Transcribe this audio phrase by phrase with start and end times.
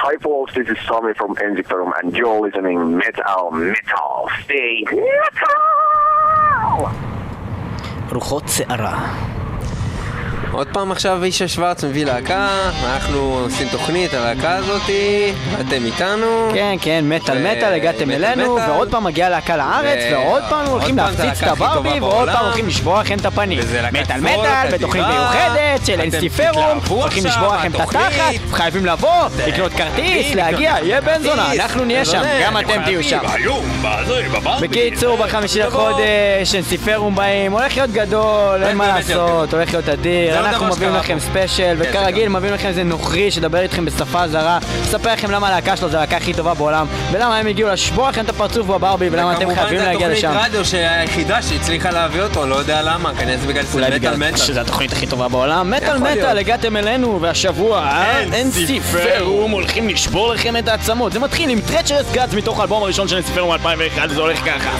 [0.00, 4.29] Hi folks, this is Tommy from Enziferum and you're listening Metal Metal.
[4.43, 6.91] Stay metal!
[8.11, 8.93] רוחות שערה.
[10.51, 12.47] עוד פעם עכשיו אישה שוורץ מביא להקה,
[12.85, 16.49] אנחנו עושים תוכנית, הלהקה הזאתי, ואתם איתנו.
[16.53, 18.55] כן, כן, מטאל מטאל, הגעתם אלינו.
[18.55, 22.45] ועוד פעם מגיעה להקה לארץ, ועוד פעם הולכים להפציץ את הברבי, ועוד פעם.
[22.45, 23.59] הולכים לשבור לכם את הפנים.
[23.91, 25.05] מטאל מטאל, בתוכנית.
[25.07, 28.33] מיוחדת של אתם אנסטיפרום, תתלהבו הולכים לשבור לכם את התחת.
[28.51, 33.03] חייבים לבוא, לקנות כרטיס, להגיע, יהיה בן זונה, אנחנו נהיה שם, בן גם אתם תהיו
[33.03, 33.19] שם.
[34.61, 35.59] בקיצור, בחמישי.
[35.59, 40.95] לחודש, אנסיפרום באים, הולך להיות גדול, אין מה לעשות, הולך להיות אדיר, אנחנו דבר מביאים
[40.95, 41.19] לכם.
[41.19, 42.29] ספיישל, כן, זה וכרגיל.
[42.29, 46.17] מביאים לכם איזה נוכרי שידבר איתכם בשפה זרה, מספר לכם למה הלהקה שלו זה הלהקה
[46.17, 50.09] הכי טובה בעולם, ולמה הם הגיעו לשבור לכם את הפרצוף בברבי, ולמה אתם חייבים להגיע
[50.09, 50.27] לשם.
[50.27, 53.89] כמובן זו התוכנית רדיו שהיחידה שהצליחה להביא אותו, לא יודע למה, כנראה זה בגלל שזה
[53.89, 54.37] מטאל מטאל.
[54.37, 55.71] שזו התוכנית הכי טובה בעולם.
[55.71, 55.97] מטאל.
[55.97, 57.91] מטאל, הגעתם אלינו, והשבוע
[58.41, 61.13] אנסיפרום הולכים לשבור לכם את העצמות.
[61.13, 64.71] זה מתחיל עם טרצ'רס גאדס מתוך האלבום הראשון של אנסיפרום 2001, וזה הולך ככה.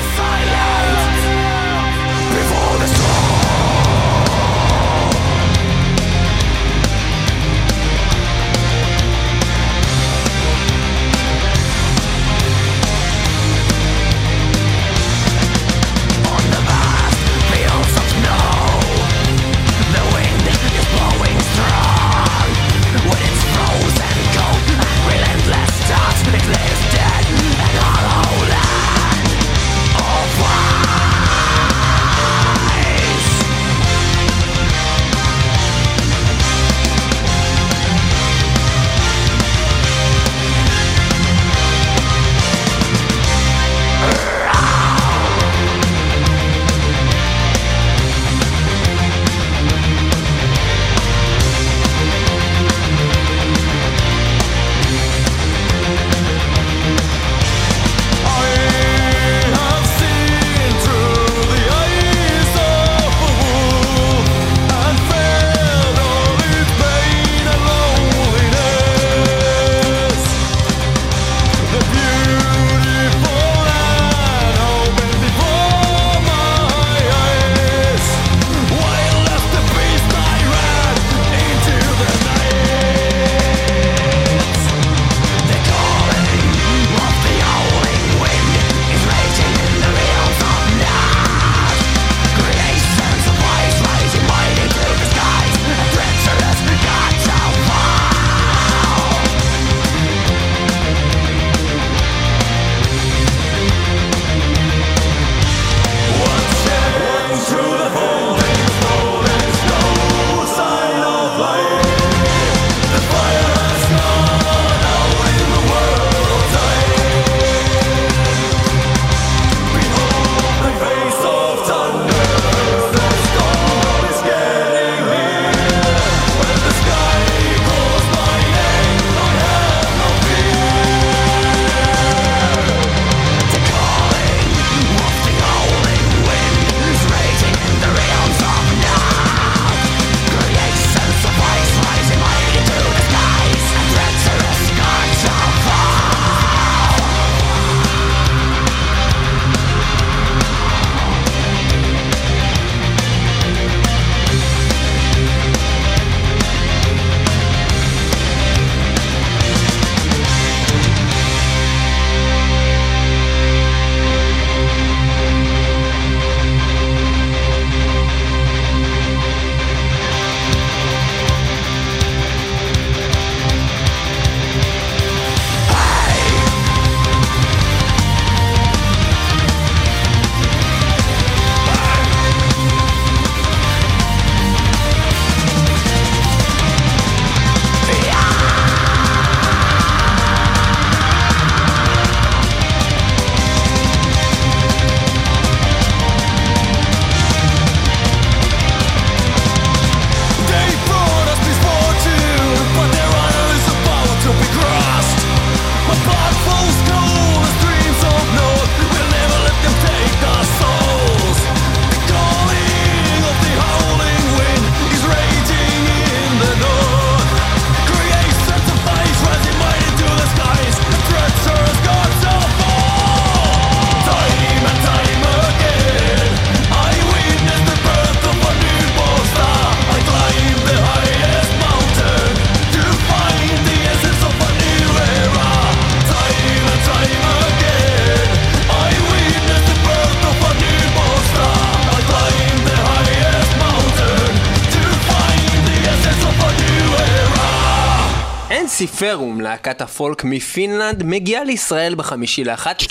[249.01, 252.81] אנסיפרום, להקת הפולק מפינלנד, מגיעה לישראל בחמישי לאחת.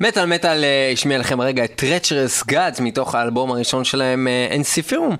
[0.00, 5.16] מטאל מטאל אה, השמיע לכם הרגע את טרצ'רס גאדס מתוך האלבום הראשון שלהם אנסיפירום.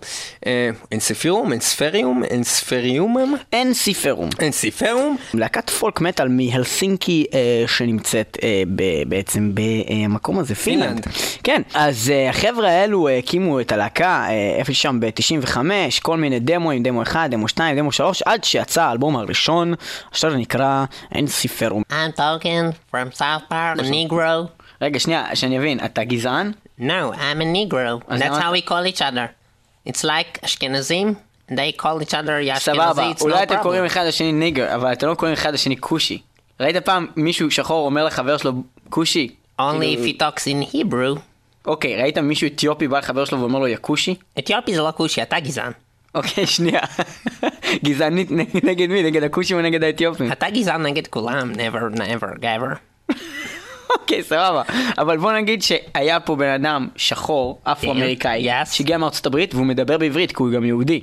[0.93, 1.52] אנסיפירום?
[1.52, 2.22] אנספריום?
[2.34, 3.34] אנספריומם?
[3.55, 4.28] אנסיפרום.
[4.43, 5.16] אנסיפרום?
[5.34, 8.62] להקת פולק מטאל מהלסינקי אה, שנמצאת אה,
[9.08, 11.06] בעצם במקום הזה, פינלנד.
[11.44, 14.26] כן, אז החבר'ה האלו הקימו את הלהקה
[14.58, 15.58] איפה שם ב-95,
[16.02, 19.74] כל מיני דמוים, דמו 1, דמו 2, דמו 3, עד שיצא האלבום הראשון,
[20.10, 20.84] עכשיו זה נקרא
[21.18, 21.82] אנסיפרום.
[21.90, 24.64] I'm talking from South Park, a Negro.
[24.82, 26.52] רגע, שנייה, שאני אבין, אתה גזען?
[26.80, 28.10] No, I'm a Negro.
[28.10, 29.26] That's how we call each other.
[29.88, 31.16] It's like Ashkenazim,
[31.50, 33.84] they call each other סבבה, אולי אתם קוראים.
[33.84, 36.18] אחד לשני ניגר, אבל אתם לא קוראים אחד לשני כושי.
[36.60, 38.52] ראית פעם מישהו שחור אומר לחבר שלו
[38.90, 39.34] כושי?
[39.60, 41.20] Only כאילו- if he talks in Hebrew.
[41.66, 44.14] אוקיי, ראית מישהו אתיופי בא לחבר שלו ואומר לו יא כושי?
[44.38, 45.72] אתיופי זה לא כושי, אתה גזען.
[46.14, 46.80] אוקיי, שנייה.
[47.84, 48.28] גזענית
[48.64, 49.02] נגד מי?
[49.02, 50.32] נגד הכושים או נגד האתיופים?
[50.32, 53.14] אתה גזען נגד כולם, never, never, ever.
[54.00, 54.62] אוקיי, סבבה.
[54.99, 58.66] אבל בוא נגיד שהיה פה בן אדם שחור, אפרו-אמריקאי, Yes.
[58.72, 61.00] שהגיע מארצות הברית והוא מדבר בעברית כי הוא גם יהודי.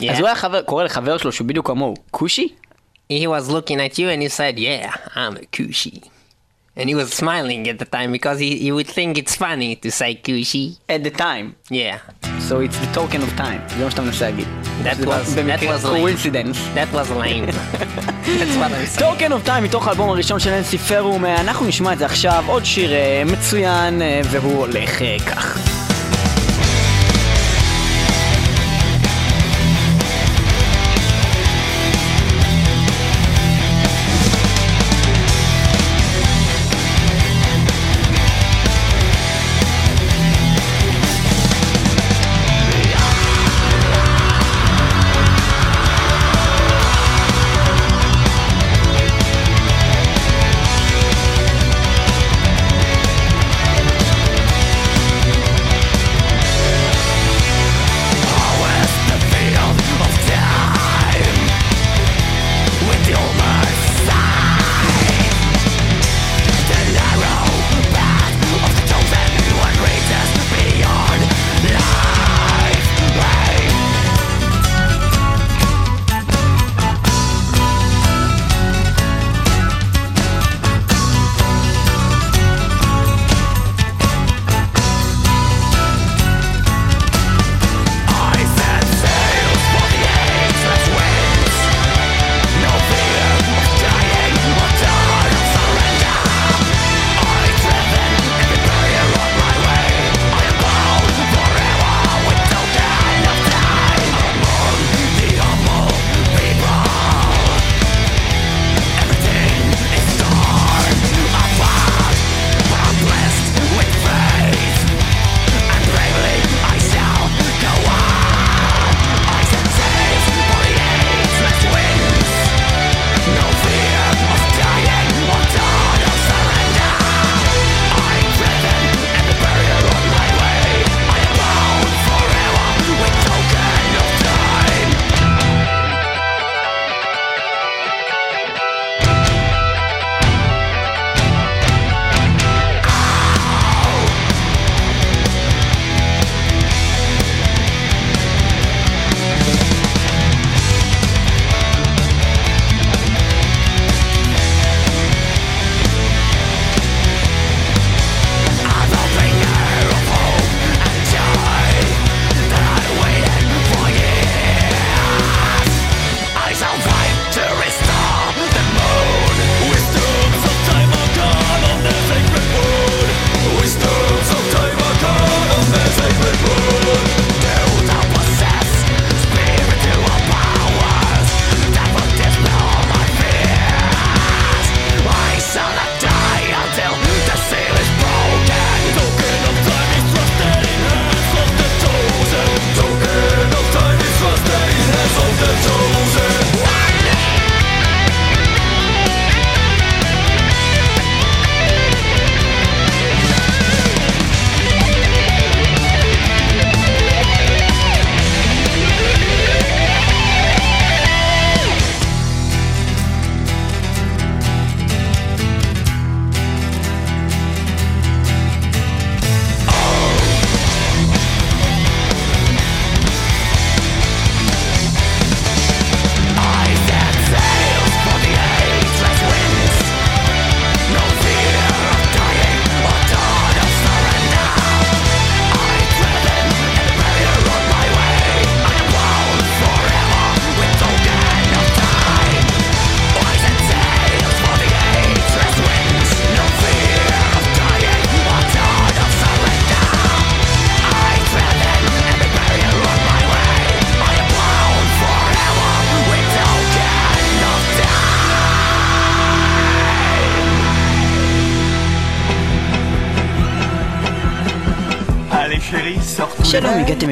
[0.00, 0.10] Yeah.
[0.10, 2.48] אז הוא היה חבר- קורא לחבר שלו שהוא בדיוק כמוהו, כושי?
[3.12, 6.08] He was looking at you and he said, yeah, I'm a kushi.
[6.78, 9.90] And he was smiling at the time because he, he would think it's funny to
[9.90, 10.76] say kushi.
[10.94, 11.46] at the time.
[11.70, 11.98] Yeah,
[12.48, 13.60] So it's the token of time.
[13.78, 14.46] זה מה שאתה מנסה להגיד.
[14.84, 16.02] that was, that was lame.
[16.02, 16.58] coincidence.
[16.74, 17.46] That was lame.
[17.46, 18.98] That's what I'm saying.
[18.98, 22.44] טוקן אוף טיים מתוך האלבום הראשון של אנסי פרום, אה, אנחנו נשמע את זה עכשיו,
[22.46, 25.58] עוד שיר אה, מצוין, אה, והוא הולך אה, כך.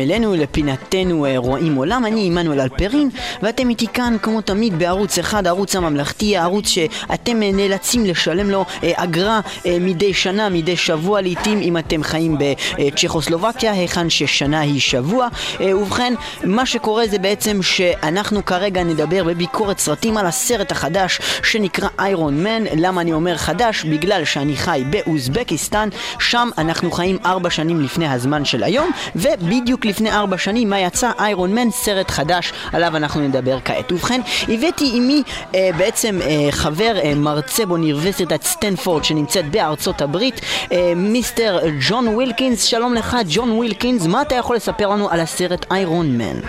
[0.04, 3.10] אלינו לפינתנו אה, רואים עולם, אני עמנואל אלפרין
[3.42, 8.64] ואתם איתי כאן כמו תמיד בערוץ אחד, הערוץ הממלכתי, הערוץ שאתם אה, נאלצים לשלם לו
[8.84, 9.40] אה, אגרה
[9.80, 15.28] מדי שנה, מדי שבוע לעיתים אם אתם חיים בצ'כוסלובקיה, היכן ששנה היא שבוע.
[15.60, 22.44] ובכן, מה שקורה זה בעצם שאנחנו כרגע נדבר בביקורת סרטים על הסרט החדש שנקרא איירון
[22.44, 23.84] מן, למה אני אומר חדש?
[23.84, 29.93] בגלל שאני חי באוזבקיסטן, שם אנחנו חיים ארבע שנים לפני הזמן של היום ובדיוק לפני
[30.06, 33.92] ארבע שנים מה יצא איירון מן, סרט חדש עליו אנחנו נדבר כעת.
[33.92, 35.22] ובכן, הבאתי עימי
[35.54, 40.40] אה, בעצם אה, חבר אה, מרצה באוניברסיטת סטנפורד שנמצאת בארצות הברית,
[40.72, 41.58] אה, מיסטר
[41.88, 46.40] ג'ון ווילקינס, שלום לך ג'ון ווילקינס, מה אתה יכול לספר לנו על הסרט איירון מן?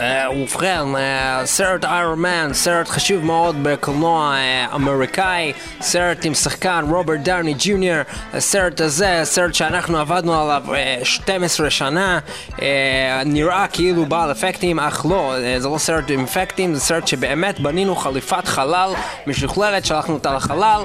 [0.00, 6.84] אה, ובכן, אה, סרט איירון מן, סרט חשוב מאוד בקולנוע אה, אמריקאי, סרט עם שחקן
[6.90, 7.98] רוברט דאוני ג'וניור,
[8.34, 12.18] הסרט הזה, סרט שאנחנו עבדנו עליו אה, 12 שנה,
[12.62, 17.60] אה, נראה כאילו בעל אפקטים, אך לא, זה לא סרט עם אפקטים, זה סרט שבאמת
[17.60, 18.92] בנינו חליפת חלל
[19.26, 20.82] משוכללת, שלחנו אותה לחלל,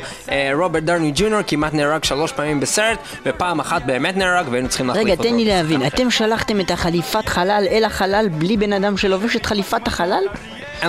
[0.53, 5.05] רוברט דאוני ג'וניור כמעט נהרג שלוש פעמים בסרט, ופעם אחת באמת נהרג והיינו צריכים להחליף
[5.05, 5.24] רגע, אותו.
[5.24, 5.88] תן לי להבין.
[5.88, 10.24] אתם שלחתם את החליפת חלל אל החלל בלי בן אדם שלובש את חליפת החלל?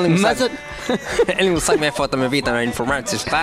[0.09, 0.35] מה.
[0.35, 0.51] זאת?
[1.29, 3.37] אין לי מושג מאיפה אתה מביא את האינפורמציה שלך.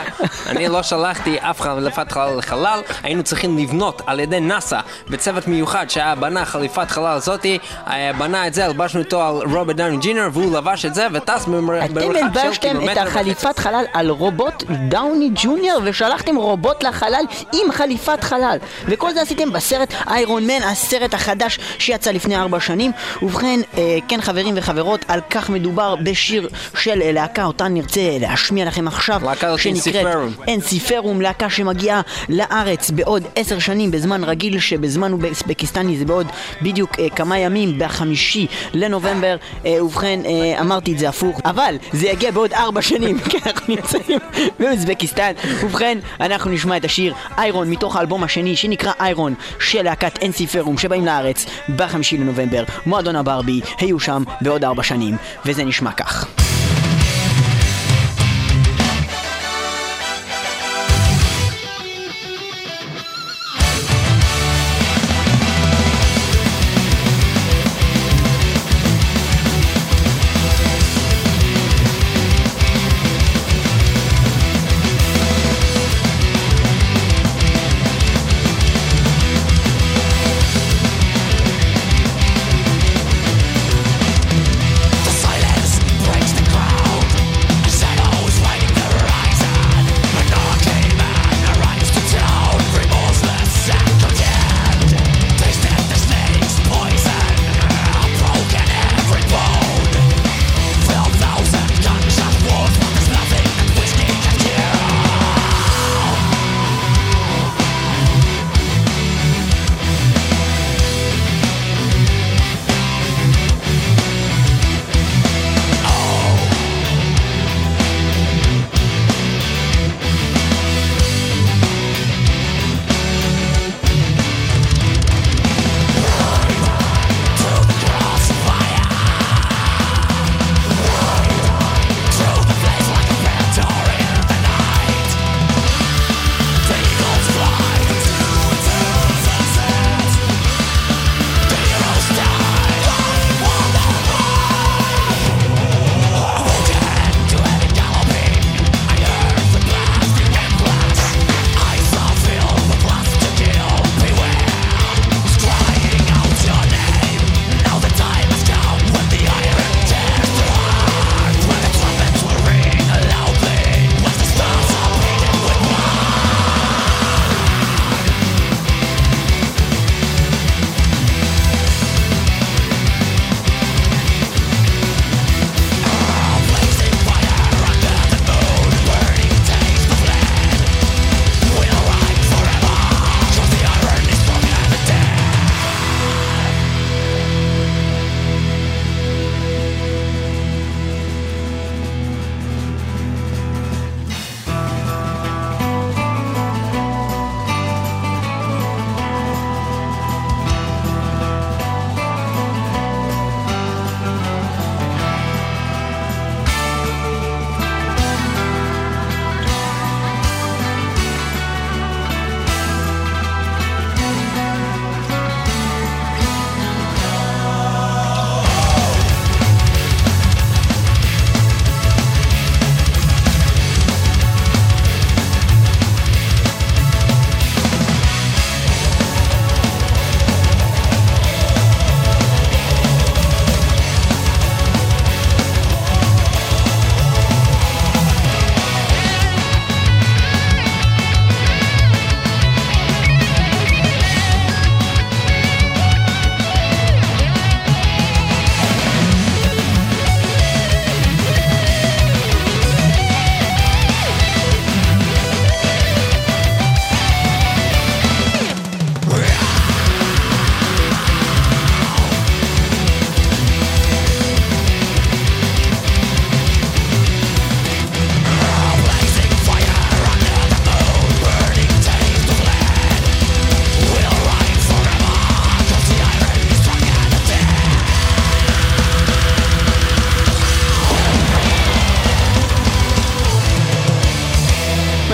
[0.48, 5.90] אני לא שלחתי אף חליפת חלל לחלל, היינו צריכים לבנות על ידי נאסא בצוות מיוחד
[5.90, 7.58] שהיה בנה חליפת חלל הזאתי,
[7.88, 11.46] אה, בנה את זה, הלבשנו אותו על רוברט דאוני ג'ינר והוא לבש את זה וטס
[11.46, 16.84] במר- אתם במרחק של הלבשתם את קילומטר החליפת חלל על רובוט דאוני ג'וניור ושלחתם רובוט
[16.84, 17.24] לחלל
[17.54, 18.58] עם חליפת חלל.
[18.86, 22.92] וכל זה עשיתם בסרט איירון מן, הסרט החדש שיצא לפני ארבע שנים.
[23.22, 28.66] ובכן, אה, כן חברים וחברות, על כך מדובר בשיר של אה, להקה אותה נרצה להשמיע
[28.66, 29.22] לכם עכשיו
[29.58, 30.06] שנקראת.
[30.48, 36.28] אנסיפרום, להקה שמגיעה לארץ בעוד עשר שנים בזמן רגיל שבזמן אוזבקיסטני זה בעוד
[36.62, 39.36] בדיוק אה, כמה ימים בחמישי לנובמבר
[39.66, 43.76] אה, ובכן אה, אמרתי את זה הפוך אבל זה יגיע בעוד ארבע שנים כי אנחנו
[43.76, 44.20] נמצאים
[44.60, 45.32] באוזבקיסטן
[45.64, 51.06] ובכן אנחנו נשמע את השיר איירון מתוך האלבום השני שנקרא איירון של להקת אנסיפרום שבאים
[51.06, 52.64] לארץ בחמישי לנובמבר.
[52.86, 56.28] מועדון הברבי היו שם בעוד ארבע שנים וזה נשמע כך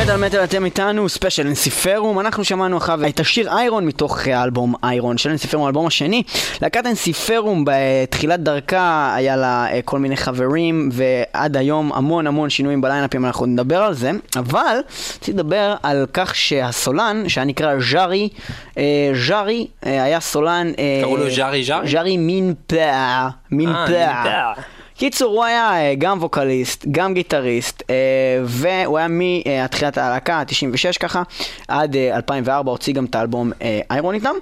[0.10, 4.76] מטאל מטאל אתם איתנו, ספיישל אנסיפרום, אנחנו שמענו אחריו את השיר איירון מתוך אה, האלבום
[4.84, 6.24] איירון של אנסיפרום, האלבום השני.
[6.62, 12.82] להקת אנסיפרום בתחילת דרכה היה לה אה, כל מיני חברים ועד היום המון המון שינויים
[12.82, 18.30] בליינאפים, אנחנו נדבר על זה, אבל רציתי לדבר על כך שהסולן, שהיה נקרא ז'ארי,
[18.78, 20.72] אה, ז'ארי אה, היה סולן...
[20.80, 21.88] אה, קראו לו ז'ארי ז'ארי?
[21.90, 24.79] ז'ארי מין פאה, מין אה, פאה.
[25.00, 27.96] קיצור, הוא היה אה, גם ווקליסט, גם גיטריסט, אה,
[28.44, 31.24] והוא היה מתחילת הלהקה, 96 ככה,
[31.68, 34.36] עד אה, 2004, הוציא גם את האלבום אה, איירון איתם.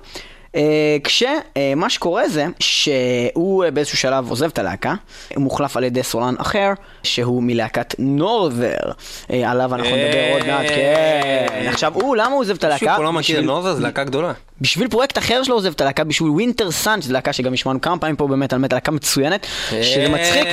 [0.57, 0.61] אה,
[1.03, 4.93] כשמה שקורה זה שהוא אה, באיזשהו שלב עוזב את הלהקה,
[5.35, 6.69] הוא מוחלף על ידי סולן אחר,
[7.03, 8.91] שהוא מלהקת נורת'ר,
[9.31, 11.67] אה, עליו אנחנו נדבר עוד מעט, כן.
[11.67, 12.85] עכשיו הוא, למה הוא עוזב את הלהקה?
[12.85, 14.31] שוב, כולם מכיר בשביל- נוזה, זו להקה גדולה.
[14.61, 17.97] בשביל פרויקט אחר שלו עוזב את הלהקה, בשביל ווינטר סאן, שזו להקה שגם השמענו כמה
[17.99, 20.43] פעמים פה באמת על מטה, להקה מצוינת, שזה מצחיק,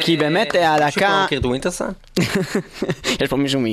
[0.00, 1.88] כי באמת, אה, מישהו הלהקה- פה מכיר את ווינטרסן?
[3.20, 3.64] יש פה מישהו מ...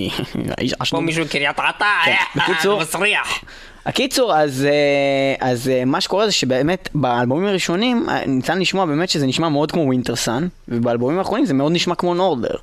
[0.58, 1.00] האיש פה.
[1.00, 2.14] מישהו קריית אתא, כן.
[2.40, 3.40] בקיצור- מסריח.
[3.86, 9.10] הקיצור, אז, אה, אז אה, מה שקורה זה שבאמת באלבומים הראשונים אה, ניתן לשמוע באמת
[9.10, 12.56] שזה נשמע מאוד כמו ווינטר סאן, ובאלבומים האחרונים זה מאוד נשמע כמו נורדר,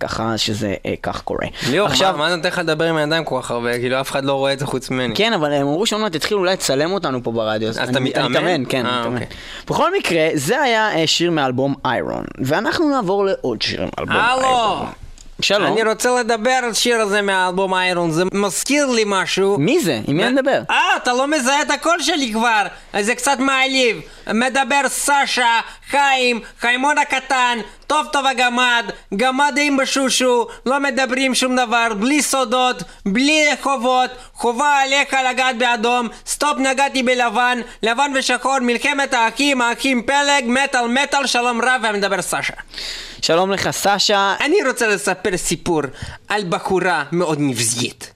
[0.00, 1.46] ככה שזה אה, כך קורה.
[1.70, 3.78] ליאור, עכשיו, מה מה נותן לך לדבר עם הידיים כל כך הרבה?
[3.78, 5.14] כאילו אף אחד לא רואה את זה חוץ ממני.
[5.14, 7.68] כן, אבל הם אמרו שעוד מעט התחילו אולי לצלם אותנו פה ברדיו.
[7.68, 8.30] אז אני- אתה אני מתאמן?
[8.32, 9.12] מתאמן, כן, מתאמן.
[9.14, 9.26] אוקיי.
[9.66, 14.86] בכל מקרה, זה היה שיר מאלבום איירון, ואנחנו נעבור לעוד שיר מאלבום איירון.
[15.40, 15.72] שלום.
[15.72, 19.58] אני רוצה לדבר על השיר הזה מהאלבום איירון, זה מזכיר לי משהו.
[19.58, 20.00] מי זה?
[20.06, 20.62] עם מי אני מדבר?
[20.70, 24.00] אה, אתה לא מזהה את הקול שלי כבר, אז זה קצת מעליב.
[24.32, 25.60] מדבר סשה,
[25.90, 33.48] חיים, חיימון הקטן, טוב טוב הגמד, גמדים בשושו, לא מדברים שום דבר, בלי סודות, בלי
[33.60, 40.86] חובות, חובה עליך לגעת באדום, סטופ נגעתי בלבן, לבן ושחור, מלחמת האחים, האחים פלג, מטאל
[40.88, 42.54] מטאל, שלום רב, ומדבר סשה.
[43.22, 44.34] שלום לך, סשה.
[44.40, 45.80] אני רוצה לספר סיפור
[46.28, 48.12] על בחורה מאוד נבזית.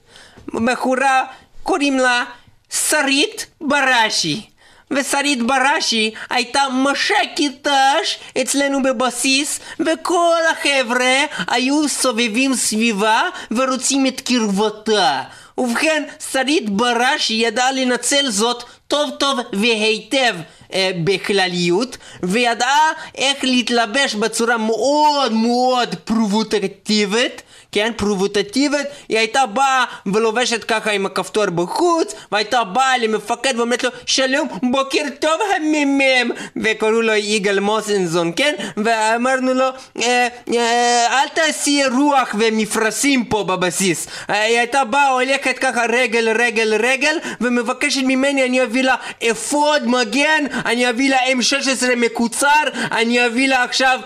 [0.53, 1.23] בחורה,
[1.63, 2.23] קוראים לה
[2.69, 4.49] שרית בראשי.
[4.91, 13.21] ושרית בראשי הייתה מש"קית ת"ש אצלנו בבסיס, וכל החבר'ה היו סובבים סביבה
[13.51, 15.21] ורוצים את קרבתה.
[15.57, 20.35] ובכן, שרית בראשי ידעה לנצל זאת טוב טוב והיטב
[20.73, 27.41] אה, בכלליות, וידעה איך להתלבש בצורה מאוד מאוד פרובוקטיבית.
[27.71, 33.89] כן, פרובוקטיבית, היא הייתה באה ולובשת ככה עם הכפתור בחוץ, והייתה באה למפקד ואומרת לו
[34.05, 36.31] שלום, בוקר טוב המ"מ,
[36.63, 39.65] וקראו לו יגאל מוסנזון, כן, ואמרנו לו
[40.01, 44.07] אה, אה, אל תעשי רוח ומפרשים פה בבסיס.
[44.29, 48.95] אה, היא הייתה באה, הולכת ככה רגל רגל רגל, ומבקשת ממני אני אביא לה
[49.31, 53.99] אפוד מגן, אני אביא לה M16 מקוצר, אני אביא לה עכשיו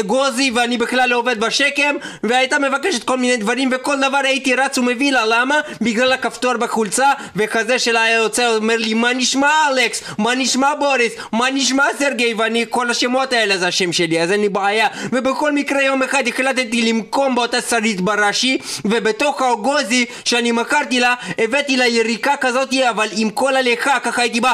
[0.00, 4.78] אגוזי ואני בכלל לא עובד בשקם, והייתה מבקשת כל מיני דברים וכל דבר הייתי רץ
[4.78, 5.60] ומביא לה, למה?
[5.80, 10.02] בגלל הכפתור בחולצה, וכזה שלה היה יוצא אומר לי מה נשמע אלכס?
[10.18, 11.12] מה נשמע בוריס?
[11.32, 12.34] מה נשמע סרגי?
[12.34, 14.88] ואני כל השמות האלה זה השם שלי, אז אין לי בעיה.
[15.12, 21.76] ובכל מקרה יום אחד החלטתי למקום באותה שרית בראשי, ובתוך האגוזי שאני מכרתי לה, הבאתי
[21.76, 24.52] לה יריקה כזאת, אבל עם כל הליכה, ככה הייתי בא...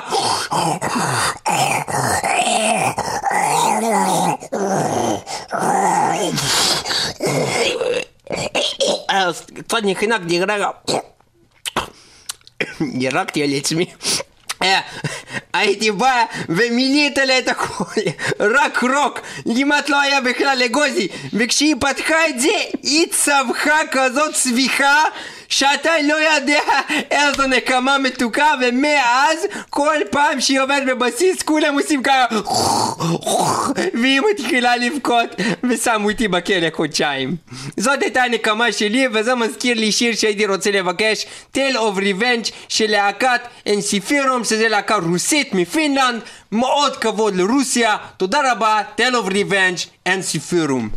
[9.09, 10.69] אז קצת נחנקתי, רגע.
[12.99, 13.85] ירקתי על עצמי.
[14.63, 14.79] אה,
[15.53, 17.83] הייתי בא ומילאת לה את הכל,
[18.39, 19.19] רק רוק,
[19.57, 22.49] כמעט לא היה בכלל אגוזי, וכשהיא פתחה את זה,
[22.83, 25.03] היא צווחה כזאת צביחה
[25.52, 26.60] שאתה לא יודע
[27.10, 32.26] איזו נקמה מתוקה, ומאז כל פעם שהיא עובדת בבסיס כולם עושים ככה
[33.94, 35.28] והיא מתחילה לבכות
[35.70, 37.36] ושמו אותי בכלא חודשיים.
[37.76, 42.90] זאת הייתה הנקמה שלי וזה מזכיר לי שיר שהייתי רוצה לבקש Tale of Revenge של
[42.90, 46.20] להקת אנסיפירום שזה להקה רוסית מפינלנד.
[46.52, 47.96] מאוד כבוד לרוסיה.
[48.16, 50.88] תודה רבה Tale of Revenge אנסיפירום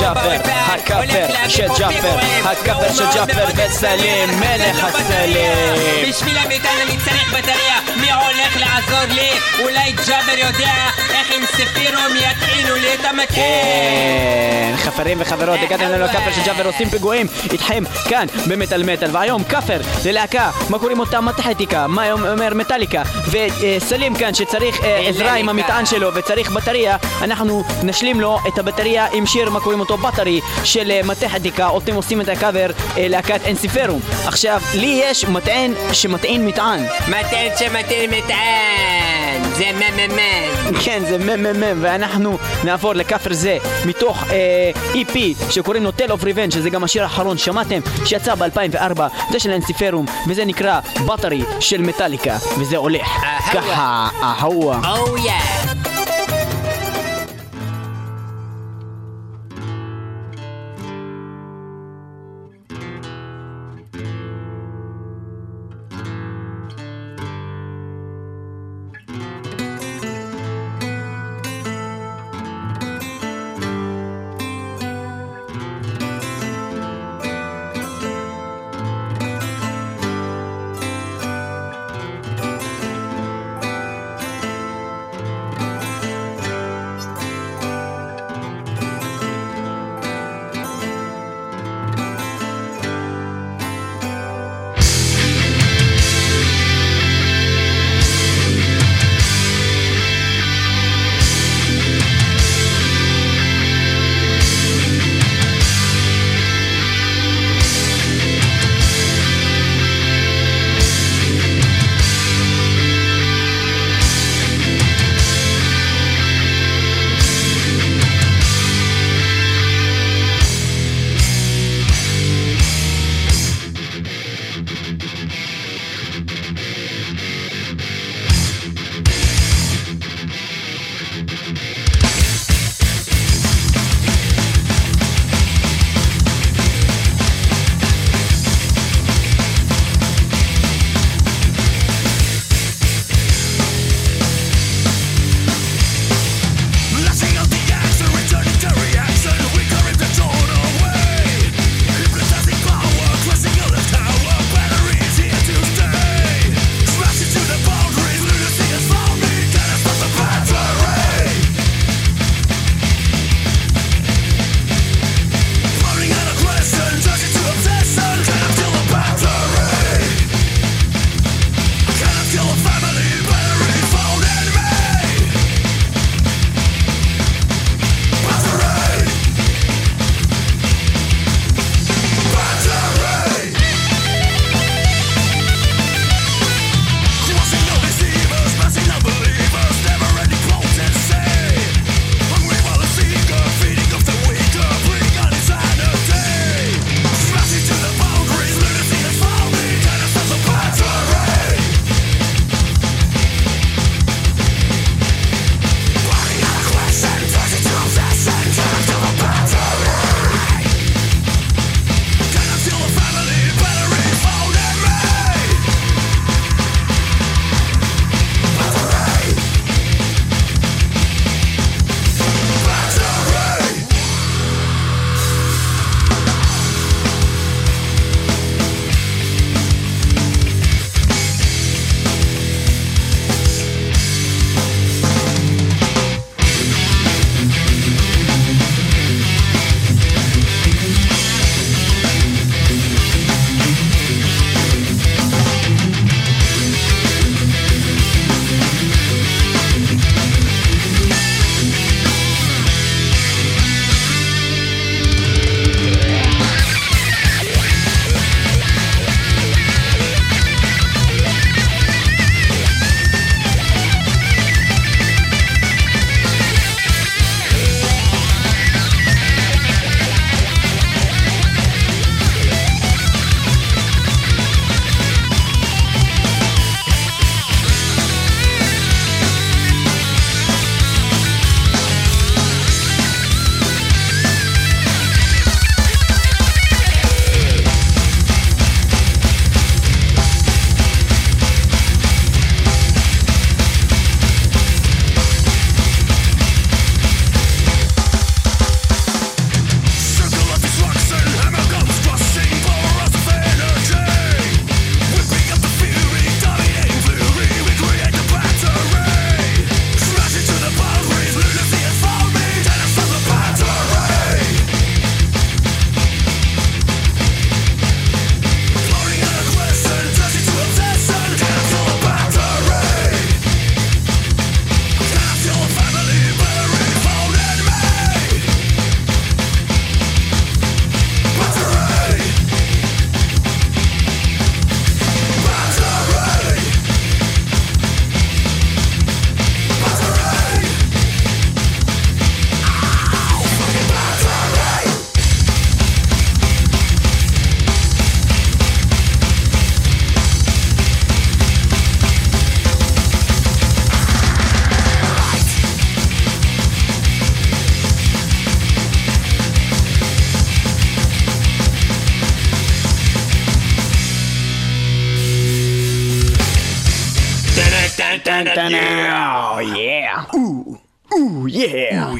[0.00, 0.30] ג'אבר,
[0.66, 6.08] הכאפר של ג'אבר, הכאפר של ג'אבר וסלים, מלך הסלים.
[6.08, 9.30] בשביל המדליה אני צריך בטריה מי הולך לעזור לי?
[9.58, 10.72] אולי ג'אבר יודע
[11.14, 13.26] איך עם ספירום יטעינו לי את המטען.
[13.34, 19.10] כן, חברים וחברות, הגעתם לנו לכפר של ג'אבר עושים פיגועים איתכם כאן במטאל מטאל.
[19.12, 21.20] והיום כפר זה להקה, מה קוראים אותה?
[21.20, 23.02] מתחתיקה, מה אומר מטאליקה?
[23.30, 29.06] וסלים כאן שצריך אה, עזרה עם המטען שלו וצריך בטריה אנחנו נשלים לו את הבטריה
[29.12, 29.96] עם שיר מה קוראים אותו?
[29.96, 34.00] בטרי של אה, מתחתיקה אתם עושים את הקאבר אה, להקת אנסיפרום.
[34.26, 36.84] עכשיו לי יש מטען שמטעין מטען.
[37.08, 40.80] מטען שמטען מטען, זה מממן.
[40.84, 45.18] כן, זה מ"מ, ואנחנו נעבור לכפר זה מתוך אה, EP
[45.50, 49.00] שקוראים לו Tale of Revenge, שזה גם השיר האחרון שמעתם, שיצא ב-2004,
[49.32, 53.06] זה של אנסיפרום, וזה נקרא בטרי של מטאליקה, וזה הולך.
[53.52, 54.80] ככה, אהווה.
[54.82, 55.75] Oh yeah.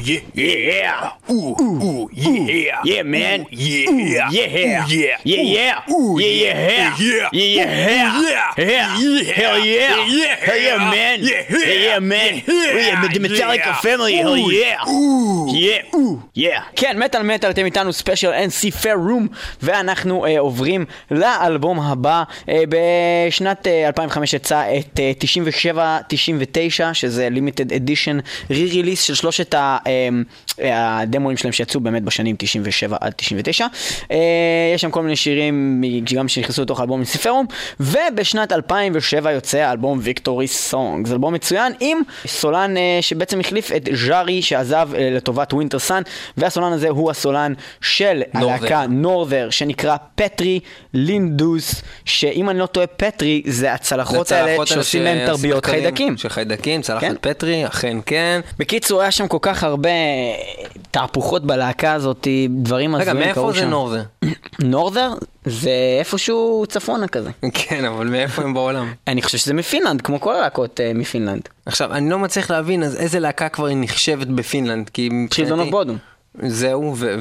[0.07, 1.16] Yeah.
[1.29, 2.23] Ooh yeah.
[2.23, 2.27] Yeah.
[2.27, 2.81] Ooh ooh yeah.
[2.83, 3.45] Yeah man.
[3.51, 3.89] Yeah.
[3.89, 4.29] Ooh, yeah.
[4.31, 4.85] Yeah.
[4.87, 5.17] Yeah.
[5.23, 5.93] Yeah yeah.
[5.93, 6.95] Ooh yeah yeah.
[6.97, 7.71] Yeah yeah.
[7.77, 8.57] Yeah.
[8.57, 9.33] Yeah.
[9.39, 10.35] Hell yeah.
[10.47, 11.17] Hell yeah man.
[11.21, 12.41] Yeah yeah man.
[12.47, 13.07] Yeah.
[13.07, 14.15] The Metallica family.
[14.15, 14.89] Hell yeah.
[14.89, 15.47] Ooh.
[15.51, 15.95] Yeah.
[15.95, 16.21] Ooh.
[16.35, 16.61] Yeah.
[16.75, 22.23] כן, מטאל מטאל, אתם איתנו ספיישל NC Fair Room, ואנחנו אה, עוברים לאלבום הבא.
[22.49, 25.11] אה, בשנת אה, 2005 יצא את אה,
[26.91, 28.17] 97-99, שזה לימיטד אדישן
[28.49, 30.09] רי-ריליס של שלושת ה, אה,
[30.61, 33.67] אה, הדמוים שלהם שיצאו באמת בשנים 97 עד 99.
[34.11, 34.17] אה,
[34.75, 35.83] יש שם כל מיני שירים
[36.15, 41.07] גם שנכנסו לתוך האלבום Room, ובשנת 2007 יוצא האלבום ויקטורי סונג.
[41.07, 46.01] זה אלבום מצוין עם סולן אה, שבעצם החליף את ז'ארי שעזב אה, לטובת ווינטר סאן,
[46.37, 50.59] והסולן הזה הוא הסולן של הלהקה נורת'ר, שנקרא פטרי
[50.93, 56.17] לינדוס, שאם אני לא טועה פטרי זה הצלחות האלה שעושים להם תרביות חיידקים.
[56.17, 57.13] של חיידקים, צלחת כן.
[57.21, 58.39] פטרי, אכן כן.
[58.59, 59.89] בקיצור, היה שם כל כך הרבה
[61.07, 63.69] תהפוכות בלהקה הזאת, דברים רגע, הזויים מאיפה קרו זה שם.
[63.69, 64.01] נורת'ר?
[64.63, 65.13] נורת'ר
[65.45, 67.29] זה איפשהו צפונה כזה.
[67.53, 68.93] כן, אבל מאיפה הם בעולם?
[69.07, 71.41] אני חושב שזה מפינלנד, כמו כל הלהקות אה, מפינלנד.
[71.65, 74.89] עכשיו, אני לא מצליח להבין, אז איזה להקה כבר היא נחשבת בפינלנד?
[74.89, 75.97] כי מבחינתי- בודום.
[76.47, 77.15] זהו, ו-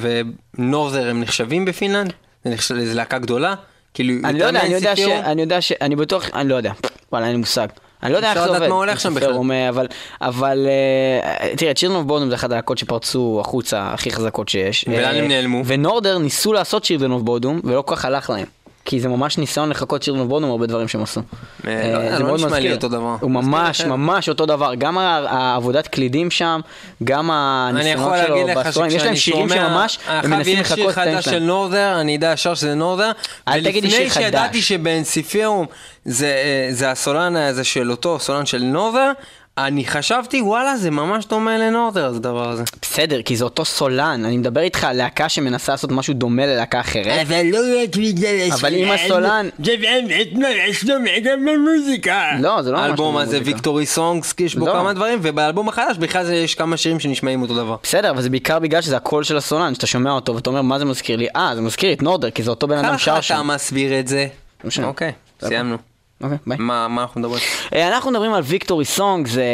[0.58, 2.12] ונורת'ר הם נחשבים בפינלנד?
[2.44, 3.54] זה נחשב איזה להקה גדולה?
[3.94, 5.00] כאילו, אני לא יודע, אני יודע ש...
[5.00, 5.32] מהנסיפירו?
[5.32, 5.72] אני יודע ש...
[5.80, 6.30] אני בטוח...
[6.34, 6.72] אני לא יודע.
[7.12, 7.66] וואלה, אין לי מושג.
[8.02, 8.70] אני לא יודע איך אפשר זה לדעת עובד.
[8.70, 9.50] מה הולך שם בכלל.
[9.50, 9.86] אה, אבל,
[10.20, 14.84] אבל אה, תראה, צ'ילדון אוף בודום זה אחת הלהקות שפרצו החוצה הכי חזקות שיש.
[14.88, 15.62] ולאן אה, הם נעלמו?
[15.66, 18.46] ונורדר ניסו לעשות צ'ילדון אוף בודום, ולא כל כך הלך להם.
[18.86, 21.20] כי זה ממש ניסיון לחכות שירדן בונום הרבה דברים שהם עשו.
[21.64, 22.78] זה מאוד מזכיר.
[23.20, 24.74] הוא ממש ממש אותו דבר.
[24.74, 26.60] גם העבודת קלידים שם,
[27.04, 31.30] גם הניסיונות שלו באסטרונים, יש להם שירים שממש, הם מנסים לחכות את האמצע.
[31.30, 33.12] של נורדר, אני אדע ישר שזה נורדר.
[33.48, 34.16] אל תגיד לי שיר חדש.
[34.16, 35.66] ולפני שידעתי שבאנסיפיום
[36.06, 39.12] אה, זה הסולן הזה של אותו סולן של נורדר,
[39.58, 42.64] אני חשבתי וואלה זה ממש דומה לנורת'ר זה הדבר הזה.
[42.82, 46.80] בסדר, כי זה אותו סולן, אני מדבר איתך על להקה שמנסה לעשות משהו דומה ללהקה
[46.80, 47.26] אחרת.
[47.26, 49.48] אבל לא רק בגלל אבל אם הסולן...
[49.64, 52.30] זה באמת ממש דומה גם במוזיקה.
[52.40, 52.86] לא, זה לא ממש...
[52.86, 53.54] האלבום כמו הזה מוזיקה.
[53.54, 54.72] ויקטורי סונגס יש בו לא.
[54.72, 57.76] כמה דברים ובאלבום החדש בכלל זה יש כמה שירים שנשמעים אותו דבר.
[57.82, 60.78] בסדר, אבל זה בעיקר בגלל שזה הקול של הסולן, שאתה שומע אותו ואתה אומר, מה
[60.78, 61.26] זה מזכיר לי?
[61.36, 63.46] אה, זה מזכיר לי את נורדר, כי זה אותו בן אדם ככה שר אתה שם.
[63.54, 64.26] מסביר את זה.
[64.64, 64.86] לא.
[64.86, 65.95] אוקיי, סיימנו.
[66.22, 66.56] אוקיי, ביי.
[66.60, 67.42] מה מה אנחנו מדברים?
[67.74, 69.44] אה, אנחנו מדברים על ויקטורי סונג, זה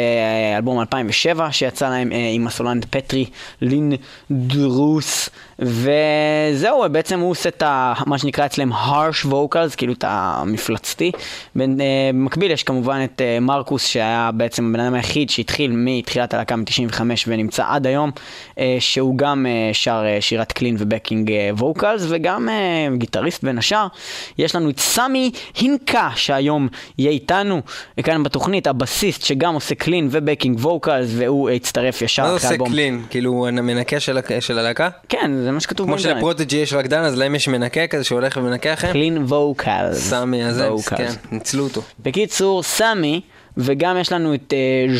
[0.57, 3.25] אלבום 2007 שיצא להם אה, עם הסולן פטרי
[3.61, 3.93] לין
[4.31, 11.11] דרוס וזהו, בעצם הוא עושה את ה, מה שנקרא אצלם harsh vocals, כאילו את המפלצתי.
[11.59, 11.65] אה,
[12.13, 17.01] במקביל יש כמובן את אה, מרקוס שהיה בעצם הבן אדם היחיד שהתחיל מתחילת הלהקה מ-95
[17.27, 18.11] ונמצא עד היום,
[18.52, 23.87] אה, שהוא גם אה, שר אה, שירת קלין ובקינג ווקלס וגם אה, גיטריסט בין השאר.
[24.37, 27.61] יש לנו את סמי הינקה שהיום יהיה איתנו
[28.03, 32.47] כאן בתוכנית, הבסיסט שגם עושה קלין ובקינג ווקלס והוא אה, הצטרף ישר מה זה אחרי
[32.47, 32.69] עושה האלבום.
[32.69, 33.03] קלין?
[33.09, 34.89] כאילו המנקה של של הלהקה?
[35.09, 35.99] כן, זה מה שכתוב כמו.
[35.99, 38.91] שלפרוטג'י יש רקדן אז להם יש מנקה כזה שהולך ומנקה לכם?
[38.91, 40.09] קלין ווקלס.
[40.09, 40.69] סמי הזה.
[40.95, 41.81] כן, ניצלו אותו.
[41.99, 43.21] בקיצור, סמי,
[43.57, 44.53] וגם יש לנו את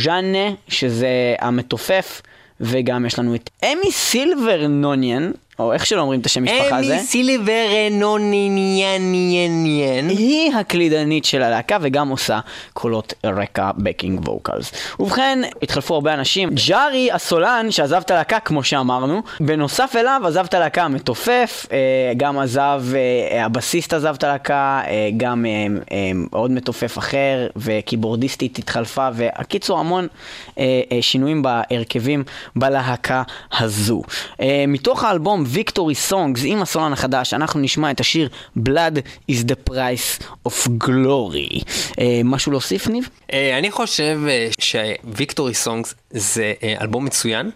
[0.04, 2.22] ז'אנה, שזה המתופף,
[2.64, 6.96] וגם יש לנו את אמי סילברנוניאן, או איך שלא אומרים את השם משפחה הזה.
[6.96, 10.10] אמי סילבר נוניאניאניאן.
[10.10, 12.40] היא הקלידנית של הלהקה וגם עושה
[12.74, 14.72] קולות רקע בקינג ווקלס.
[15.00, 16.50] ובכן, התחלפו הרבה אנשים.
[16.68, 21.78] ג'ארי הסולן שעזב את הלהקה כמו שאמרנו, בנוסף אליו עזב את הלהקה המתופף, אה,
[22.18, 25.46] גם עזב, אה, הבסיסט עזב את הלהקה, אה, גם
[26.32, 30.08] עוד מתופף אחר וקיבורדיסטית התחלפה, והקיצור המון
[31.02, 32.24] שינויים בהרכבים
[32.56, 33.24] בלהקה
[33.60, 34.02] הזו.
[34.68, 38.30] מתוך האלבום ויקטורי סונגס עם הסולן החדש, אנחנו נשמע את השיר
[38.60, 38.98] Blood
[39.32, 41.64] is the price of glory.
[42.00, 43.10] אה, משהו להוסיף, ניב?
[43.34, 47.50] אה, אני חושב אה, שוויקטורי סונגס זה אה, אלבום מצוין.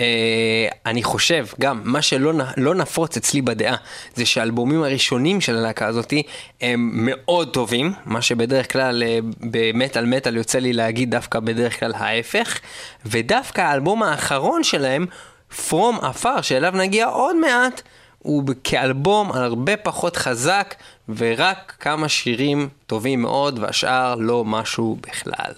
[0.00, 3.76] אה, אני חושב גם, מה שלא לא נפוץ אצלי בדעה,
[4.14, 6.22] זה שהאלבומים הראשונים של הלהקה הזאתי
[6.60, 11.92] הם מאוד טובים, מה שבדרך כלל אה, במטאל מטאל יוצא לי להגיד דווקא בדרך כלל
[11.94, 12.58] ההפך,
[13.06, 15.06] ודווקא האלבום האחרון שלהם,
[15.52, 17.82] From Afar, שאליו נגיע עוד מעט,
[18.18, 20.74] הוא כאלבום הרבה פחות חזק
[21.16, 25.52] ורק כמה שירים טובים מאוד והשאר לא משהו בכלל.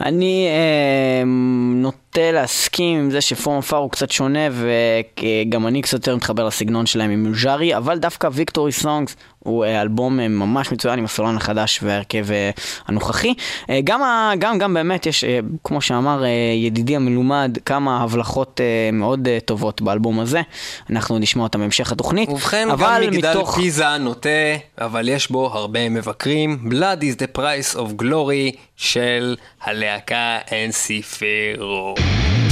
[0.00, 1.24] אני אה,
[2.16, 6.86] נוטה להסכים עם זה שפורם עפר הוא קצת שונה וגם אני קצת יותר מתחבר לסגנון
[6.86, 11.36] שלהם עם ז'ארי, אבל דווקא ויקטורי סונגס הוא אה, אלבום אה, ממש מצוין עם הסולן
[11.36, 12.50] החדש וההרכב אה,
[12.86, 13.34] הנוכחי.
[13.84, 14.00] גם,
[14.38, 15.24] גם, גם באמת יש,
[15.64, 16.22] כמו שאמר
[16.64, 18.60] ידידי המלומד, כמה הבלחות
[18.92, 20.42] מאוד טובות באלבום הזה.
[20.90, 22.28] אנחנו נשמע אותם בהמשך התוכנית.
[22.28, 23.56] ובכן, גם מגדל מתוך...
[23.56, 24.28] פיזה נוטה
[24.78, 26.58] אבל יש בו הרבה מבקרים.
[26.70, 32.03] Blood is the price of glory של הלהקה NC Pharaoh.
[32.04, 32.43] Despising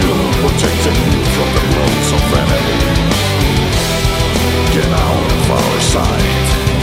[0.00, 3.80] protecting you from the blows of enemies.
[4.72, 6.73] Get out of our sight.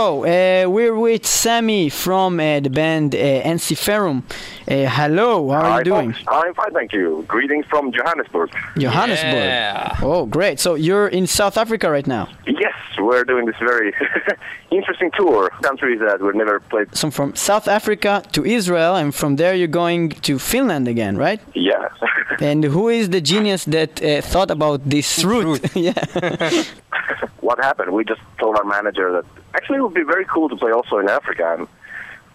[0.00, 3.18] So, uh, we're with Sami from uh, the band uh,
[3.52, 4.22] Ensiferum.
[4.22, 6.12] Uh, hello, how are Hi, you doing?
[6.14, 6.24] folks.
[6.26, 7.22] I'm fine, thank you.
[7.28, 8.48] Greetings from Johannesburg.
[8.78, 9.34] Johannesburg.
[9.34, 9.98] Yeah.
[10.00, 10.58] Oh, great.
[10.58, 12.30] So, you're in South Africa right now.
[12.46, 13.92] Yes, we're doing this very
[14.70, 15.50] interesting tour.
[15.60, 16.96] Countries that we've never played.
[16.96, 21.40] So, from South Africa to Israel, and from there, you're going to Finland again, right?
[21.54, 21.88] Yeah.
[22.40, 25.60] And who is the genius that uh, thought about this route?
[25.74, 25.92] yeah.
[27.50, 27.90] what happened?
[27.98, 29.24] We just told our manager that
[29.56, 31.44] actually it would be very cool to play also in Africa.
[31.54, 31.62] And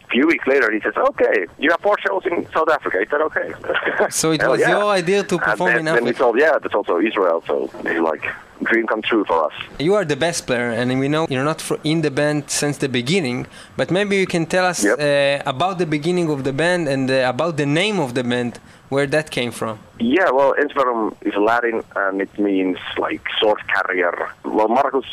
[0.07, 3.07] a few weeks later, he says, "Okay, you have four shows in South Africa." He
[3.11, 3.47] said, "Okay."
[4.21, 4.73] So it was yeah.
[4.75, 7.55] your idea to perform and in then, Then we told, "Yeah, that's also Israel." So
[7.89, 8.23] it's like
[8.69, 9.55] dream come true for us.
[9.87, 11.59] You are the best player, and we know you're not
[11.91, 13.39] in the band since the beginning.
[13.79, 14.95] But maybe you can tell us Yep.
[14.99, 18.53] uh, about the beginning of the band and uh, about the name of the band,
[18.89, 19.79] where that came from.
[19.99, 24.29] Yeah, well, Ensiferum is Latin and it means like sword carrier.
[24.43, 25.05] Well, Marcus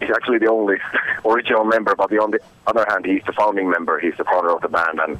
[0.00, 0.76] is actually the only
[1.24, 3.98] original member, but on the other hand, he's the founding member.
[3.98, 5.18] He's the founder of the band, and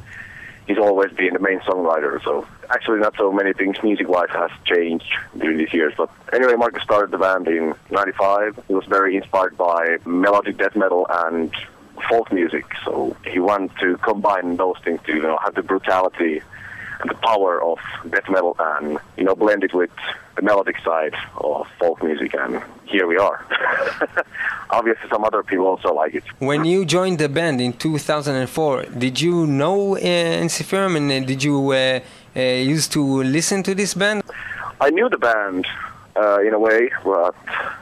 [0.67, 2.23] he's always been the main songwriter.
[2.23, 5.95] So actually, not so many things music-wise has changed during these years.
[5.97, 8.61] But anyway, Marcus started the band in '95.
[8.69, 11.53] He was very inspired by melodic death metal and
[12.09, 12.65] folk music.
[12.85, 16.43] So he wanted to combine those things to you know have the brutality
[17.07, 17.78] the power of
[18.11, 19.90] death metal and you know blend it with
[20.36, 23.44] the melodic side of folk music and here we are.
[24.70, 26.24] Obviously some other people also like it.
[26.38, 31.42] When you joined the band in 2004, did you know uh, Ensiferum and uh, did
[31.42, 32.01] you uh,
[32.36, 34.22] uh, used to listen to this band?
[34.80, 35.66] i knew the band
[36.14, 37.34] uh, in a way but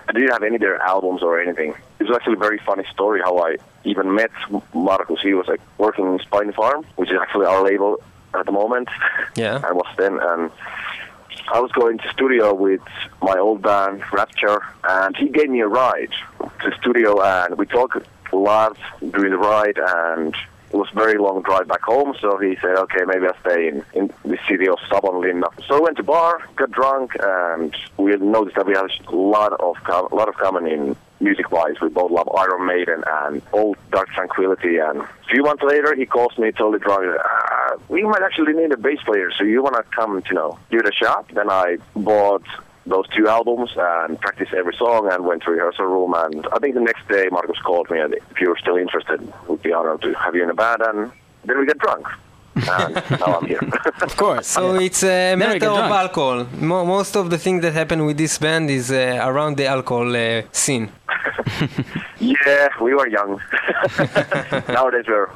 [0.08, 1.74] i didn't have any of their albums or anything.
[1.98, 4.30] It was actually a very funny story how i even met
[4.74, 5.20] marcus.
[5.22, 8.00] He was like working in Spinefarm which is actually our label
[8.39, 8.89] at the moment
[9.37, 9.61] Yeah.
[9.64, 10.51] I was then, and
[11.53, 12.80] I was going to studio with
[13.22, 16.12] my old band Rapture, and he gave me a ride
[16.62, 17.97] to studio, and we talked
[18.32, 18.76] a lot
[19.11, 20.34] during the ride, and
[20.72, 22.14] it was a very long drive back home.
[22.20, 25.80] So he said, "Okay, maybe I'll stay in, in the city of Savonlinna." So I
[25.80, 30.09] went to bar, got drunk, and we noticed that we had a lot of com-
[30.11, 31.80] a lot of common in music-wise.
[31.80, 34.78] We both love Iron Maiden and old Dark Tranquillity.
[34.78, 37.18] And a few months later, he calls me totally drunk.
[37.18, 40.58] Uh, we might actually need a bass player, so you want to come, you know,
[40.70, 41.28] it a shot?
[41.32, 42.44] Then I bought
[42.86, 46.14] those two albums and practiced every song and went to rehearsal room.
[46.16, 49.20] And I think the next day, Marcus called me, and if you were still interested,
[49.48, 50.82] we'd be honored to have you in the band.
[50.82, 51.10] And
[51.44, 52.06] then we get drunk.
[52.57, 53.61] And now I'm here.
[54.02, 54.46] Of course.
[54.46, 56.46] So it's a Then matter of alcohol.
[56.61, 60.14] Mo- most of the things that happen with this band is uh, around the alcohol
[60.16, 60.90] uh, scene.
[62.18, 63.40] yeah, we were young.
[64.68, 65.28] Nowadays, we're.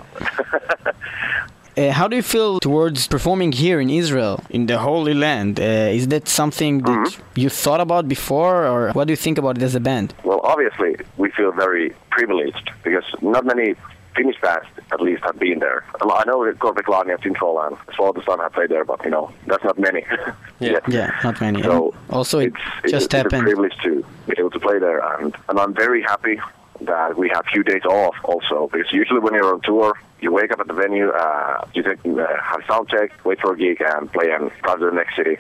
[1.76, 5.60] Uh, how do you feel towards performing here in Israel, in the Holy Land?
[5.60, 9.56] Uh, is that something that you thought about before, or what do you think about
[9.56, 10.12] it as a band?
[10.24, 13.76] Well, obviously, we feel very privileged because not many
[14.14, 15.84] Finnish bands, at least, have been there.
[16.00, 19.02] I know that Korpiklaani and Tintroland, as well as the Sun have played there, but
[19.04, 20.04] you know, that's not many.
[20.11, 20.34] Yeah.
[20.72, 20.88] yet.
[20.88, 21.62] Yeah, not many.
[21.62, 23.42] So And also, it it's, it's, just it's happened.
[23.42, 26.40] a privilege to be able to play there, and, and I'm very happy
[26.82, 30.50] that we have few days off also because usually when you're on tour, you wake
[30.50, 33.80] up at the venue, uh, you take, uh, have sound check, wait for a gig,
[33.80, 35.36] and play and drive to the next city.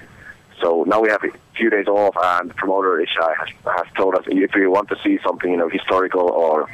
[0.60, 4.14] So now we have a few days off, and the promoter Ishai has, has told
[4.14, 6.68] us if we want to see something, you know, historical or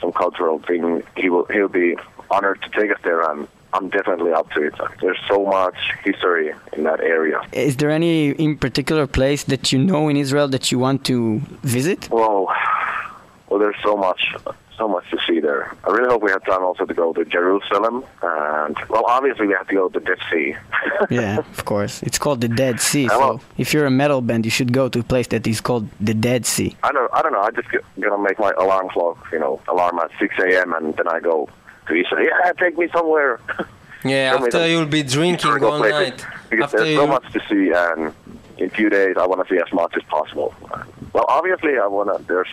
[0.00, 1.96] some cultural thing, he will he'll be
[2.30, 4.74] honored to take us there, and I'm definitely up to it.
[5.00, 7.40] There's so much history in that area.
[7.52, 11.40] Is there any in particular place that you know in Israel that you want to
[11.62, 12.10] visit?
[12.10, 12.48] Well,
[13.48, 14.34] well, there's so much,
[14.76, 15.74] so much to see there.
[15.84, 19.54] I really hope we have time also to go to Jerusalem, and well, obviously we
[19.54, 20.56] have to go to the Dead Sea.
[21.10, 22.02] Yeah, of course.
[22.02, 23.08] It's called the Dead Sea.
[23.08, 25.88] So if you're a metal band, you should go to a place that is called
[26.00, 26.76] the Dead Sea.
[26.82, 27.40] I don't, I don't know.
[27.42, 30.72] I just get, gonna make my alarm clock, you know, alarm at 6 a.m.
[30.74, 31.48] and then I go
[31.88, 32.24] to Israel.
[32.26, 33.40] Yeah, take me somewhere.
[34.04, 36.22] Yeah, Show after the you'll be drinking all places.
[36.22, 36.26] night.
[36.48, 38.14] Because After there's so you, much to see, and
[38.58, 40.54] in a few days I want to see as much as possible.
[41.12, 42.22] Well, obviously I want to.
[42.24, 42.46] There's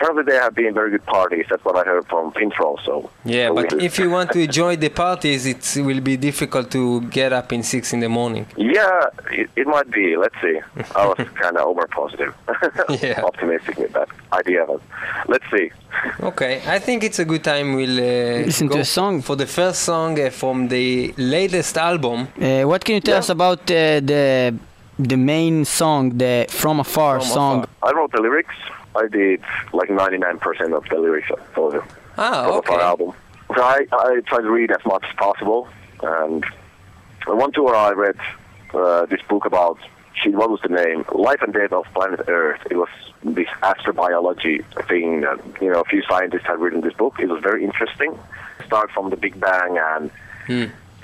[0.00, 1.44] apparently there have been very good parties.
[1.50, 2.76] That's what I heard from Intro.
[2.84, 6.16] So yeah, so but we- if you want to enjoy the parties, it will be
[6.16, 8.46] difficult to get up in six in the morning.
[8.56, 10.16] Yeah, it, it might be.
[10.16, 10.58] Let's see.
[10.96, 12.34] I was kind of over positive,
[13.02, 13.20] Yeah.
[13.22, 14.64] optimistic with that idea.
[14.66, 14.80] But
[15.28, 15.70] let's see.
[16.22, 17.74] Okay, I think it's a good time.
[17.74, 19.20] We'll uh, Listen to a song.
[19.22, 22.28] for the first song uh, from the latest album.
[22.40, 23.18] Uh, what can you tell Yeah.
[23.24, 24.54] us about uh, the
[24.98, 27.56] the main song, the From Afar From song?
[27.64, 27.88] Afar.
[27.88, 28.54] I wrote the lyrics.
[28.96, 29.40] I did
[29.72, 31.82] like 99% of the lyrics for the
[32.18, 32.82] Ah, for the okay.
[32.82, 33.12] album.
[33.54, 35.68] So I, I try to read as much as possible.
[36.02, 36.44] And
[37.26, 38.16] on one tour, I read
[38.74, 39.78] uh, this book about
[40.14, 41.04] shit, what was the name?
[41.12, 42.60] Life and Death of Planet Earth.
[42.70, 42.88] It was
[43.24, 47.18] this astrobiology thing that, you know, a few scientists had written this book.
[47.20, 48.18] It was very interesting.
[48.66, 50.10] Start from the Big Bang and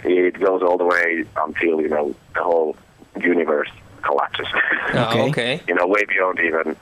[0.04, 2.76] it goes all the way until, you know, the whole
[3.20, 3.70] universe
[4.02, 4.46] collapses.
[4.94, 5.28] Ah, Okay.
[5.30, 5.60] okay.
[5.68, 6.76] you know, way beyond even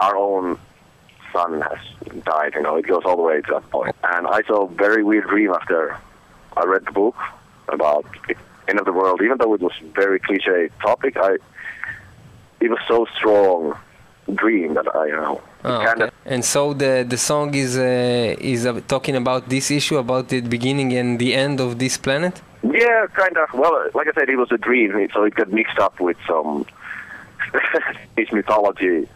[0.00, 0.58] our own
[1.32, 1.78] son has
[2.24, 2.54] died.
[2.54, 3.94] You know, it goes all the way to that point.
[4.02, 5.96] And I saw a very weird dream after
[6.56, 7.16] I read the book
[7.68, 8.34] about the
[8.68, 9.20] end of the world.
[9.22, 11.36] Even though it was very cliche topic, I
[12.60, 13.78] it was so strong
[14.34, 16.14] dream that I, you know, kind okay.
[16.26, 20.40] And so the the song is uh, is uh, talking about this issue about the
[20.40, 22.40] beginning and the end of this planet.
[22.62, 23.48] Yeah, kind of.
[23.54, 26.66] Well, like I said, it was a dream, so it got mixed up with some
[28.12, 29.08] Spanish mythology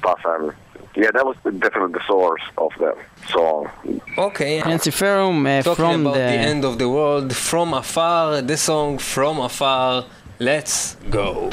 [0.00, 0.52] stuff, and
[0.96, 2.96] yeah, that was definitely the source of the
[3.28, 3.70] song.
[4.18, 4.60] Okay.
[4.60, 8.42] Ensiferum uh, Talking from about the, the end of the world from afar.
[8.42, 10.06] The song from afar.
[10.38, 11.50] Let's go.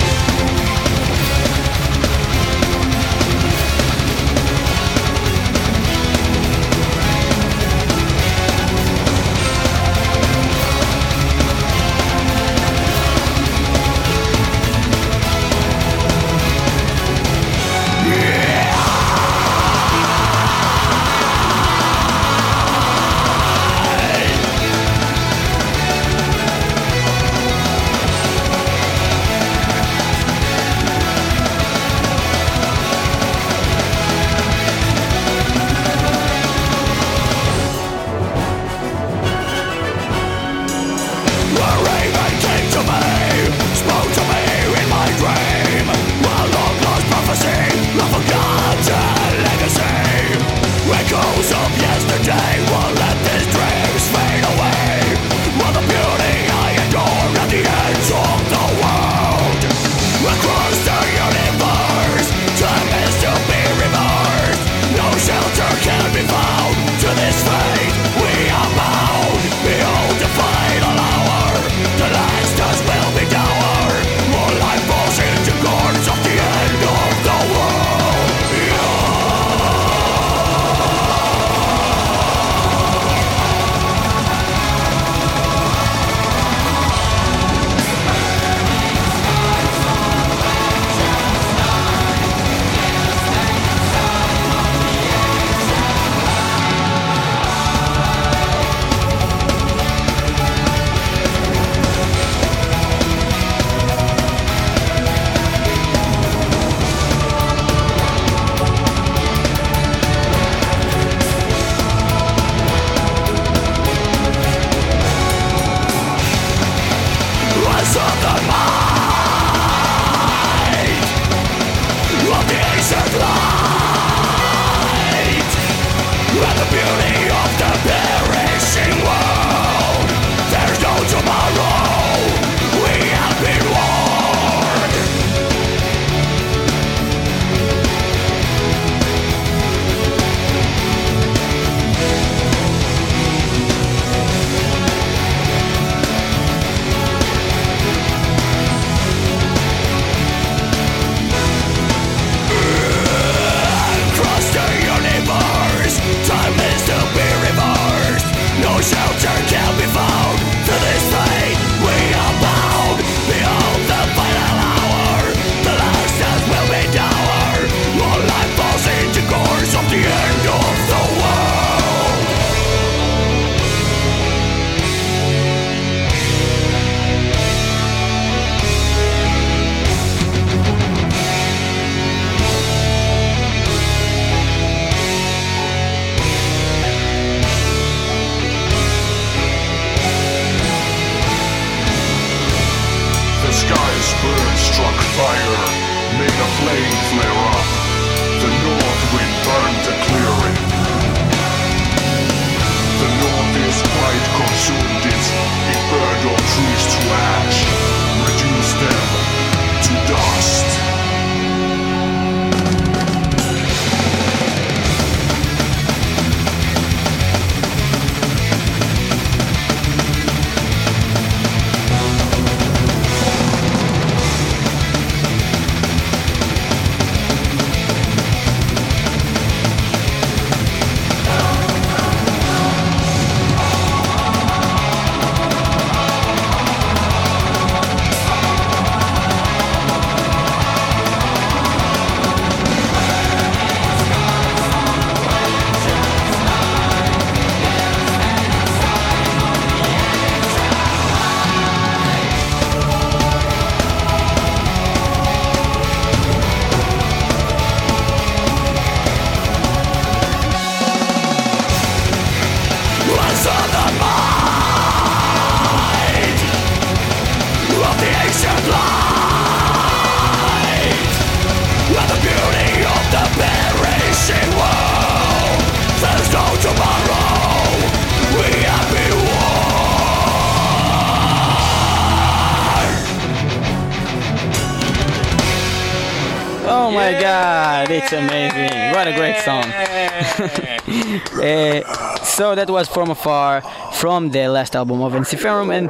[292.38, 293.62] So that was From Afar
[293.94, 295.90] from the last album of Ensiferum, and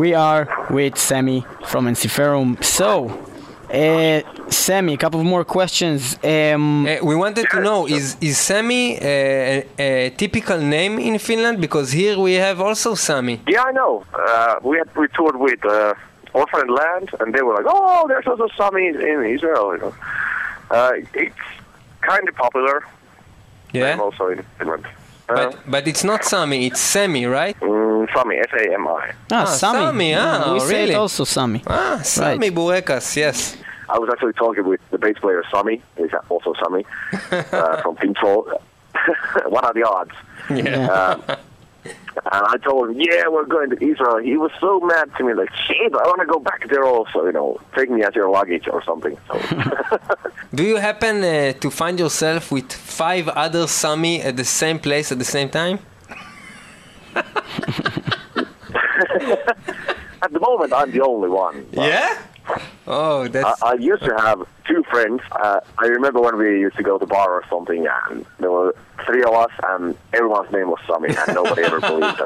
[0.00, 2.60] we are with Sami from Ensiferum.
[2.64, 2.90] So,
[3.72, 4.20] uh,
[4.50, 6.00] Sami, a couple more questions.
[6.24, 11.14] Um, Uh, we wanted to know is is Sami uh, a, a typical name in
[11.28, 13.36] Finland because here we have also Sami.
[13.46, 13.92] Yeah, I know.
[14.12, 15.94] Uh, we had we toured with uh,
[16.40, 19.94] Orphan Land, and they were like, "Oh, there's also Sami in Israel." You know,
[20.76, 21.44] uh, it's
[22.10, 22.76] kind of popular.
[23.76, 24.86] Yeah, And also in Finland.
[25.28, 27.56] But but it's not Sami, it's Semi, right?
[27.60, 29.12] mm, Sami, S-A-M-I.
[29.32, 29.78] ah, ah, Sami.
[29.78, 30.94] Sami, ah, we say it really?
[30.94, 31.62] also Sami.
[31.66, 33.56] Ah, Sami Burekas, yes.
[33.90, 35.82] I was actually talking with the bass player Sami.
[35.96, 36.84] He's also Sami
[37.30, 38.60] uh, from Pinto.
[39.46, 40.12] what are the odds?
[40.50, 40.88] Yeah.
[40.88, 41.36] Um,
[41.84, 44.18] and I told him, yeah, we're going to Israel.
[44.18, 47.24] He was so mad to me, like, shit, I want to go back there also,
[47.26, 49.16] you know, take me as your luggage or something.
[49.28, 49.40] So,
[50.54, 55.12] Do you happen uh, to find yourself with five other Sami at the same place
[55.12, 55.78] at the same time?
[60.22, 61.66] at the moment, I'm the only one.
[61.72, 62.16] Yeah.
[62.90, 65.20] Oh, that's I, I used to have two friends.
[65.30, 68.74] Uh, I remember when we used to go to bar or something, and there were
[69.04, 72.22] three of us, and everyone's name was Sami, and nobody ever believed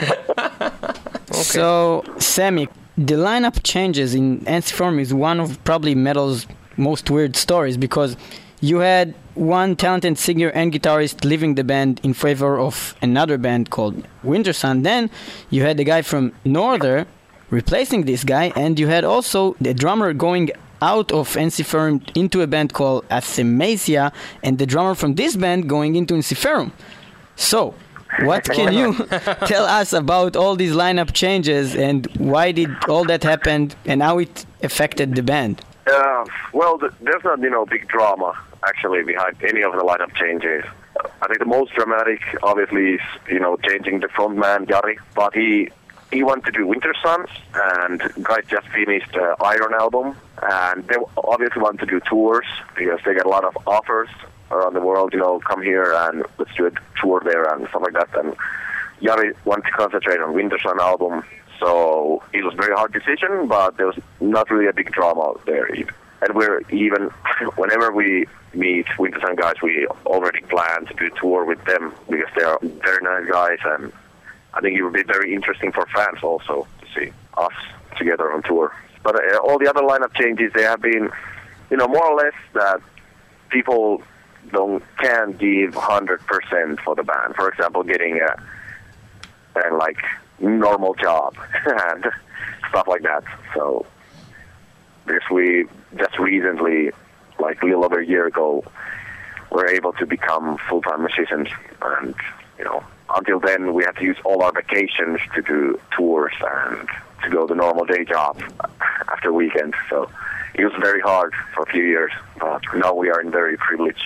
[0.00, 0.96] it.
[1.32, 6.46] So, Sami, the lineup changes in Ensiferum is one of probably metal's
[6.76, 8.16] most weird stories because
[8.60, 13.70] you had one talented singer and guitarist leaving the band in favor of another band
[13.70, 14.82] called Winter Sun.
[14.82, 15.10] Then
[15.50, 17.06] you had the guy from Norther
[17.50, 20.50] replacing this guy, and you had also the drummer going
[20.82, 25.96] out of Ensiferum into a band called Arthemesia, and the drummer from this band going
[25.96, 26.72] into Ensiferum.
[27.36, 27.74] So,
[28.20, 28.94] what can you
[29.46, 34.18] tell us about all these lineup changes and why did all that happen and how
[34.18, 35.62] it affected the band?
[35.86, 40.14] Uh, well, th- there's not, you know, big drama actually behind any of the lineup
[40.14, 40.64] changes.
[41.22, 45.70] I think the most dramatic, obviously, is you know changing the frontman Jari, but he
[46.12, 50.96] he wanted to do Winter Suns, and guys just finished uh, Iron album, and they
[51.16, 52.46] obviously want to do tours
[52.76, 54.08] because they get a lot of offers
[54.50, 55.12] around the world.
[55.12, 58.08] You know, come here and let's do a tour there and stuff like that.
[58.18, 58.36] And
[59.00, 61.22] Jari wanted to concentrate on Winter Sun album,
[61.60, 65.34] so it was a very hard decision, but there was not really a big drama
[65.46, 65.94] there either.
[66.22, 67.10] And we're even,
[67.56, 71.94] whenever we meet Winter Sun guys, we already plan to do a tour with them
[72.08, 73.92] because they are very nice guys, and
[74.54, 77.52] I think it would be very interesting for fans also to see us
[77.96, 78.74] together on tour.
[79.02, 81.10] But uh, all the other lineup changes, they have been,
[81.70, 82.80] you know, more or less that
[83.50, 84.02] people
[84.52, 87.36] don't can give 100% for the band.
[87.36, 89.98] For example, getting a, a like
[90.38, 92.06] normal job and
[92.68, 93.24] stuff like that.
[93.54, 93.86] So
[95.06, 96.90] because we just recently,
[97.38, 98.64] like a little over a year ago,
[99.50, 101.48] were able to become full-time musicians,
[101.82, 102.14] and
[102.58, 102.84] you know,
[103.16, 106.88] until then we had to use all our vacations to do tours and
[107.22, 108.40] to go the normal day job
[109.08, 109.76] after weekends.
[109.88, 110.10] So
[110.54, 114.04] it was very hard for a few years, but now we are in very privileged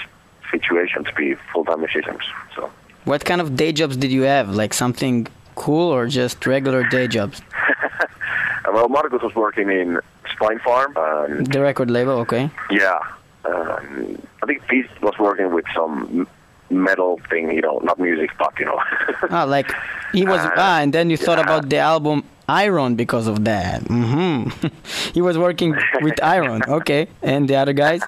[0.51, 2.23] situation to be full-time musicians.
[2.55, 2.71] So.
[3.05, 4.55] What kind of day jobs did you have?
[4.55, 7.41] Like something cool or just regular day jobs?
[8.73, 10.01] Well, Marcus was working in
[10.35, 10.97] Spinefarm,
[11.31, 12.51] and The record label, okay.
[12.71, 12.99] yeah,
[13.45, 16.27] um, I think Pete was working with some
[16.75, 18.81] metal thing, you know, not music, but you know.
[19.31, 19.71] Ah, like
[20.13, 21.45] he was Uh, ah, and then you thought yeah.
[21.45, 23.83] about the album Iron because of that.
[23.85, 24.69] Mm-hmm.
[25.15, 27.09] he was working with Iron, okay.
[27.23, 28.03] And the other guys?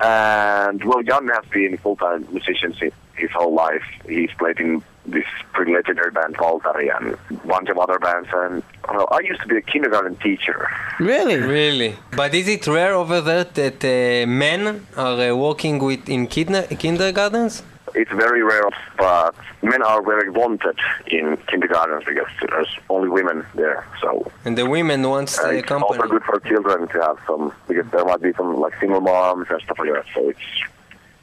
[0.00, 3.84] and well, Jan has been full-time musician since his whole life.
[4.08, 8.28] He's played in this pretty legendary band Waltari and a bunch of other bands.
[8.32, 10.68] And well, I used to be a kindergarten teacher.
[11.00, 11.36] Really?
[11.36, 11.96] really.
[12.16, 16.68] But is it rare over there that uh, men are uh, working with in kinder-
[16.78, 17.62] kindergartens?
[17.94, 23.86] It's very rare, but men are very wanted in kindergartens because there's only women there.
[24.00, 27.52] So And the women wants uh, the it's also good for children to have some
[27.68, 30.04] because there might be some like single moms and stuff like that.
[30.14, 30.38] So it's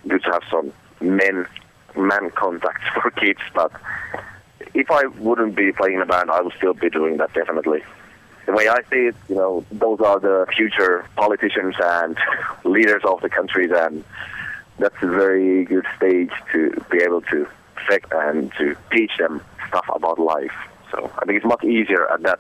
[0.08, 1.48] good to have some men
[1.98, 3.40] man contacts for kids.
[3.54, 3.72] But
[4.74, 7.82] if I wouldn't be playing in a band, I would still be doing that definitely.
[8.46, 12.18] The way I see it, you know, those are the future politicians and
[12.64, 14.04] leaders of the countries, and
[14.80, 19.86] that's a very good stage to be able to affect and to teach them stuff
[19.94, 20.56] about life.
[20.92, 22.40] So I think it's much easier at that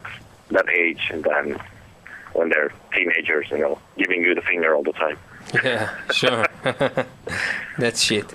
[0.49, 1.59] that age than
[2.33, 5.17] when they're teenagers, you know, giving you the finger all the time.
[5.63, 6.45] Yeah, sure.
[7.79, 8.31] That's shit.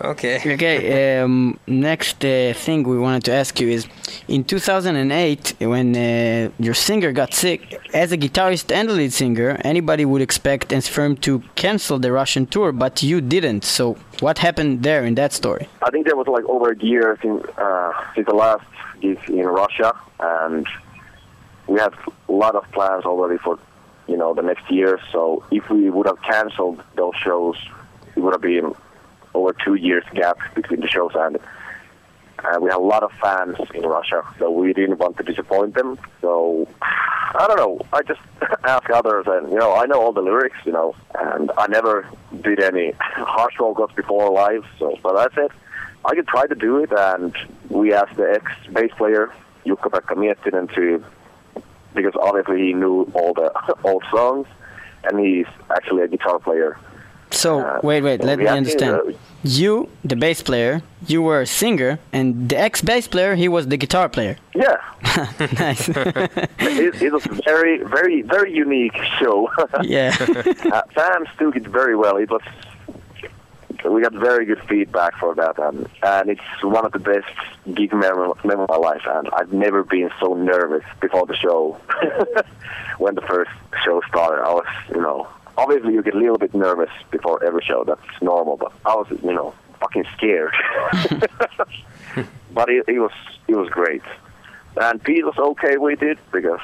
[0.00, 0.40] Okay.
[0.54, 3.86] Okay, um, next uh, thing we wanted to ask you is
[4.28, 9.60] in 2008, when uh, your singer got sick, as a guitarist and a lead singer,
[9.64, 13.64] anybody would expect Ensiferum to cancel the Russian tour, but you didn't.
[13.64, 15.68] So, what happened there in that story?
[15.82, 18.64] I think there was like over a year since, uh, since the last
[19.00, 20.66] gig in Russia, and
[21.66, 21.92] we had
[22.28, 23.58] a lot of plans already for,
[24.06, 25.00] you know, the next year.
[25.12, 27.56] So if we would have canceled those shows,
[28.16, 28.74] it would have been
[29.34, 31.38] over two years gap between the shows, and
[32.44, 35.74] uh, we have a lot of fans in Russia, so we didn't want to disappoint
[35.74, 35.98] them.
[36.20, 37.80] So I don't know.
[37.92, 38.20] I just
[38.64, 42.06] ask others, and you know, I know all the lyrics, you know, and I never
[42.42, 44.64] did any harsh vocals before live.
[44.78, 45.52] So, but that's it.
[46.04, 47.34] I could try to do it, and
[47.70, 49.32] we asked the ex bass player
[49.64, 51.04] Jukka-Pekka to,
[51.94, 53.52] because obviously he knew all the
[53.84, 54.46] old songs,
[55.04, 56.78] and he's actually a guitar player.
[57.34, 58.94] So, Uh, wait, wait, let me understand.
[58.94, 59.12] uh,
[59.46, 63.66] You, the bass player, you were a singer, and the ex bass player, he was
[63.68, 64.36] the guitar player.
[64.54, 64.78] Yeah,
[65.66, 65.84] nice.
[66.84, 69.50] it, it was very, very, very unique show.
[69.82, 70.16] yeah.
[70.72, 72.16] uh, fans took it very well.
[72.16, 72.40] It was
[73.84, 77.34] we got very good feedback for that, and and it's one of the best
[77.74, 79.04] gig memory of my life.
[79.16, 81.76] And I've never been so nervous before the show.
[82.98, 83.50] when the first
[83.84, 85.26] show started, I was, you know,
[85.56, 87.84] obviously you get a little bit nervous before every show.
[87.84, 90.54] That's normal, but I was, you know, fucking scared.
[92.52, 93.12] but it, it was
[93.48, 94.02] it was great,
[94.80, 96.60] and Pete was okay with it because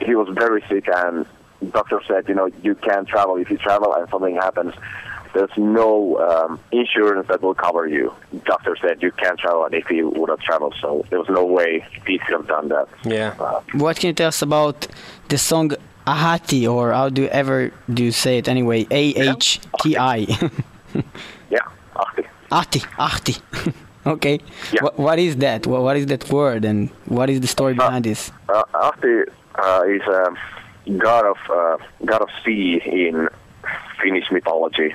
[0.00, 1.26] he was very sick and
[1.70, 3.36] doctor said, you know, you can't travel.
[3.36, 4.74] If you travel and something happens,
[5.34, 8.12] there's no um, insurance that will cover you.
[8.44, 11.44] Doctor said you can't travel, and if he would have traveled, so there was no
[11.44, 12.88] way Pete could have done that.
[13.04, 13.34] Yeah.
[13.38, 14.86] Uh, What can you tell us about
[15.28, 15.72] the song
[16.06, 18.86] Ahati, or how do you ever do you say it anyway?
[18.90, 20.16] A H T I.
[21.50, 21.60] yeah,
[21.96, 22.24] Ahti.
[22.50, 23.36] Ahti, Ahti.
[24.06, 24.38] okay.
[24.72, 24.82] Yeah.
[24.82, 25.66] What, what is that?
[25.66, 28.30] What, what is that word, and what is the story behind this?
[28.48, 29.22] Uh, Ahti
[29.54, 30.36] uh, is a
[30.98, 33.28] god of uh, god of sea in
[34.02, 34.94] Finnish mythology,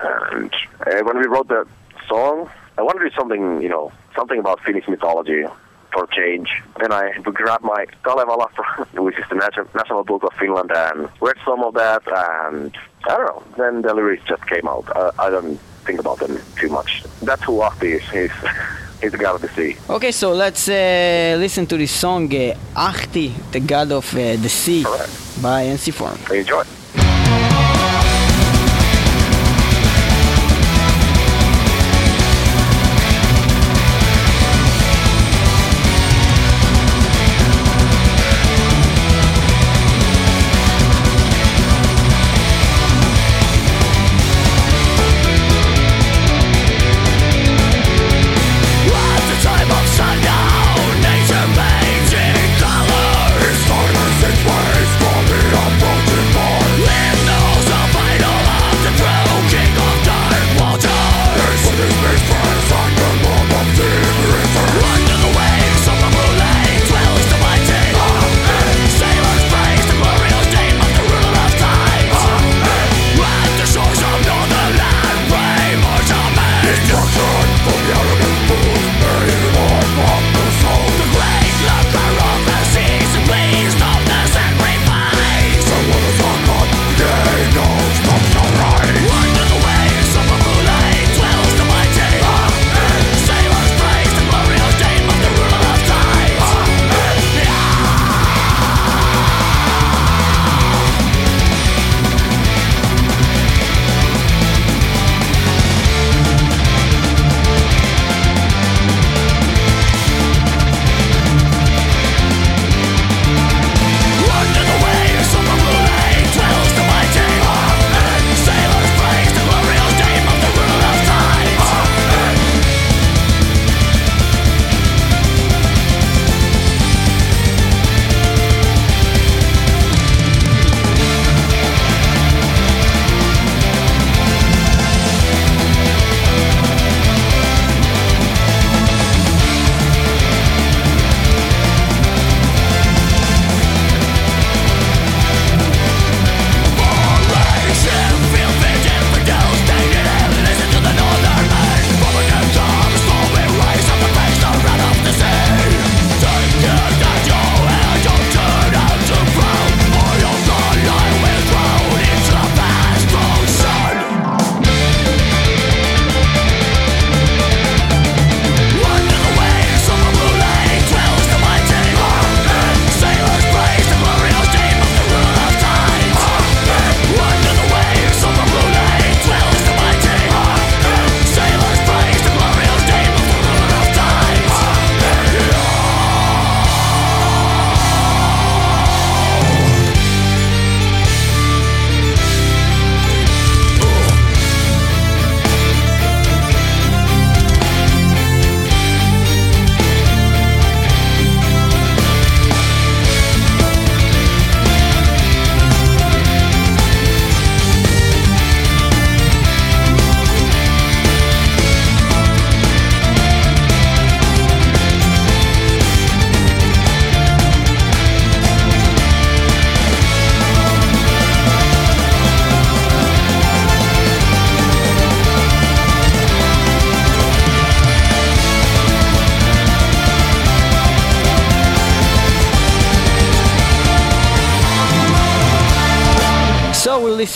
[0.00, 0.54] and
[0.86, 1.66] uh, when we wrote the
[2.08, 2.48] song,
[2.78, 5.44] I wanted to do something, you know, something about Finnish mythology
[5.92, 6.48] for change.
[6.80, 8.48] Then I grabbed my Kalevala,
[8.94, 9.36] which is the
[9.74, 13.42] national book of Finland, and read some of that, and I don't know.
[13.56, 14.84] Then the lyrics just came out.
[14.96, 17.04] Uh, I don't think about them too much.
[17.22, 18.02] That's who Ahti is.
[18.10, 18.30] He's
[19.00, 19.76] he's the god of the sea.
[19.88, 24.48] Okay, so let's uh, listen to this song uh, Ahti, the god of uh, the
[24.48, 25.10] sea, Alright.
[25.42, 26.18] by Ensiferum.
[26.32, 26.64] Enjoy.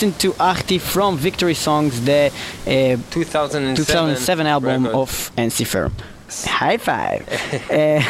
[0.07, 2.31] Listen to Ahti from Victory Songs, the
[2.65, 4.97] uh, 2007, 2007 album record.
[4.97, 5.91] of Ensiferum.
[6.45, 7.27] High five.
[7.69, 8.01] uh,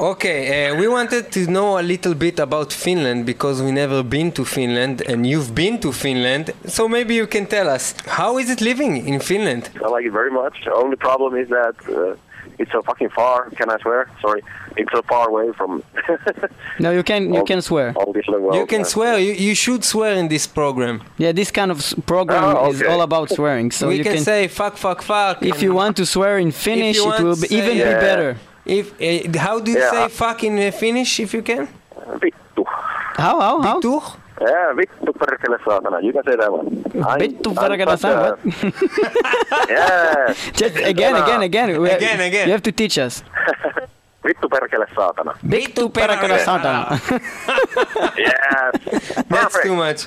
[0.12, 4.32] Okay, uh, we wanted to know a little bit about Finland because we never been
[4.32, 6.52] to Finland and you've been to Finland.
[6.66, 9.68] So maybe you can tell us how is it living in Finland?
[9.84, 10.64] I like it very much.
[10.64, 12.16] The only problem is that uh,
[12.58, 13.50] it's so fucking far.
[13.50, 14.08] Can I swear?
[14.20, 14.42] Sorry,
[14.76, 15.82] it's so far away from.
[16.78, 17.92] no, you can you all- can swear.
[17.96, 18.54] All this world.
[18.54, 19.18] You can uh, swear.
[19.18, 21.02] You, you should swear in this program.
[21.18, 23.70] Yeah, this kind of program Oh, is all about swearing.
[23.70, 25.42] So we you can, can, say fuck, fuck, fuck.
[25.42, 28.36] if you want to swear in Finnish, it will be, say- even be better.
[28.64, 29.90] If uh, how do you Yeah.
[29.90, 31.68] say fuck in uh, Finnish if you can?
[33.16, 33.80] How how how?
[33.80, 34.00] Tuh?
[34.42, 35.98] Yeah, vittu perkele saatana.
[36.02, 36.66] You can say that one.
[37.08, 38.36] I'm- Vittu I'm perkele such a-
[39.72, 40.34] Yeah.
[40.60, 41.70] Just again, again, again.
[41.70, 42.46] Again, again.
[42.48, 43.22] You have to teach us.
[44.24, 45.32] Vittu perkele saatana.
[45.42, 46.98] Vittu perkele saatana.
[48.16, 49.24] Yes.
[49.28, 50.06] That's too much.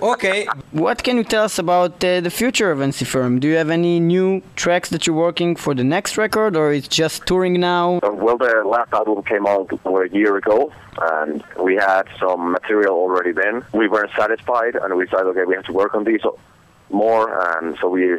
[0.00, 0.46] Okay.
[0.72, 3.38] What can you tell us about uh, the future of Ensiferum?
[3.40, 6.88] Do you have any new tracks that you're working for the next record, or it's
[6.88, 8.00] just touring now?
[8.02, 12.52] Uh, Well, the last album came out over a year ago, and we had some
[12.52, 13.62] material already then.
[13.72, 16.22] We weren't satisfied, and we decided, okay, we have to work on these
[16.90, 17.26] more,
[17.58, 18.18] and so we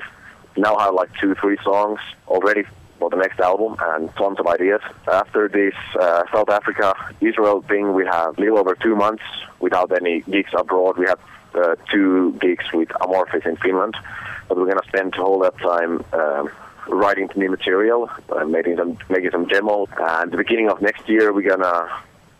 [0.57, 2.63] now have like two, three songs already
[3.09, 4.81] the next album, and tons of ideas.
[5.11, 9.23] After this uh, South Africa, Israel thing, we have little over two months
[9.59, 10.97] without any gigs abroad.
[10.97, 11.19] We have
[11.55, 13.95] uh, two gigs with Amorphis in Finland,
[14.47, 16.03] but we're gonna spend all that time.
[16.13, 16.49] Um,
[16.87, 19.87] writing new material, uh, making some making some demo.
[19.97, 21.89] And the beginning of next year, we're gonna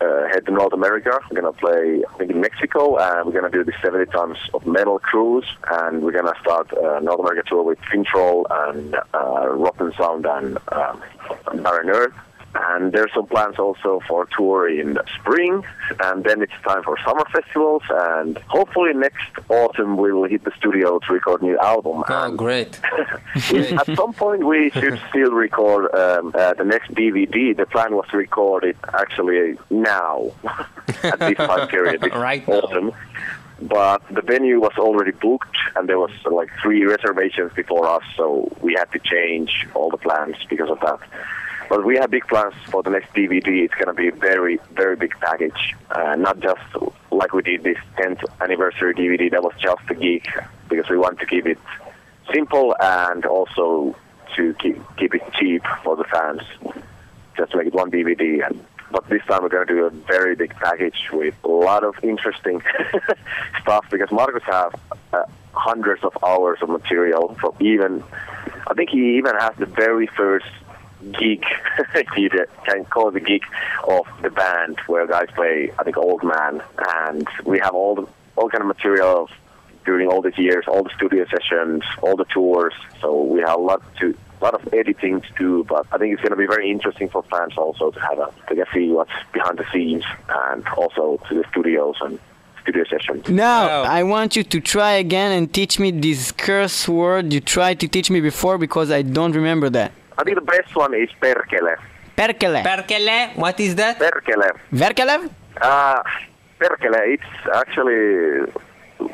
[0.03, 1.19] uh, head to North America.
[1.29, 4.65] We're gonna play, I think, in Mexico, and we're gonna do the 70 tons of
[4.65, 5.45] metal cruise.
[5.69, 10.57] And we're gonna start uh, North America tour with Fintroll and uh, Rotten Sound and
[10.71, 11.01] um,
[11.65, 12.13] Earth.
[12.55, 15.63] And there's some plans also for a tour in spring,
[16.03, 17.81] and then it's time for summer festivals.
[17.89, 22.03] And hopefully next autumn we will hit the studio to record new album.
[22.07, 22.79] Oh, And great.
[23.35, 27.57] at some point, we should still record um, uh, the next DVD.
[27.57, 30.31] The plan was to record it actually now,
[31.03, 32.55] at this time period, this Right now.
[32.55, 32.91] autumn.
[33.61, 38.51] But the venue was already booked, and there was like three reservations before us, so
[38.61, 40.99] we had to change all the plans because of that.
[41.74, 43.65] But we have big plans for the next DVD.
[43.65, 46.61] It's going to be a very, very big package, uh, not just
[47.09, 49.32] like we did this 10th anniversary DVD.
[49.32, 50.28] That was just a geek
[50.69, 51.57] because we want to keep it
[52.32, 53.95] simple and also
[54.36, 56.43] to keep keep it cheap for the fans.
[57.36, 58.45] Just to make it one DVD.
[58.45, 61.84] And but this time we're going to do a very big package with a lot
[61.84, 62.61] of interesting
[63.63, 64.76] stuff because Markus have
[65.11, 68.03] uh, hundreds of hours of material from even.
[68.67, 70.45] I think he even has the very first
[71.11, 71.43] geek,
[71.95, 72.29] if you
[72.65, 73.43] can call the geek
[73.87, 76.61] of the band, where guys play, I think, Old Man,
[76.95, 79.29] and we have all the all kind of material
[79.85, 82.73] during all these years, all the studio sessions, all the tours.
[83.01, 85.63] So we have a lot to, a lot of editing to do.
[85.65, 88.33] But I think it's going to be very interesting for fans also to have a
[88.47, 92.17] to get see what's behind the scenes, and also to the studios and
[92.61, 93.27] studio sessions.
[93.27, 93.83] Now, Wow.
[93.83, 97.87] I want you to try again and teach me this curse word you tried to
[97.89, 99.91] teach me before because I don't remember that.
[100.18, 101.76] I think the best one is perkele.
[102.18, 102.64] Perkele.
[102.64, 103.97] Perkele, what is that?
[103.99, 104.51] Perkele.
[104.72, 105.30] Verkelev?
[105.61, 106.03] Uh,
[106.59, 107.16] perkele.
[107.16, 108.51] It's actually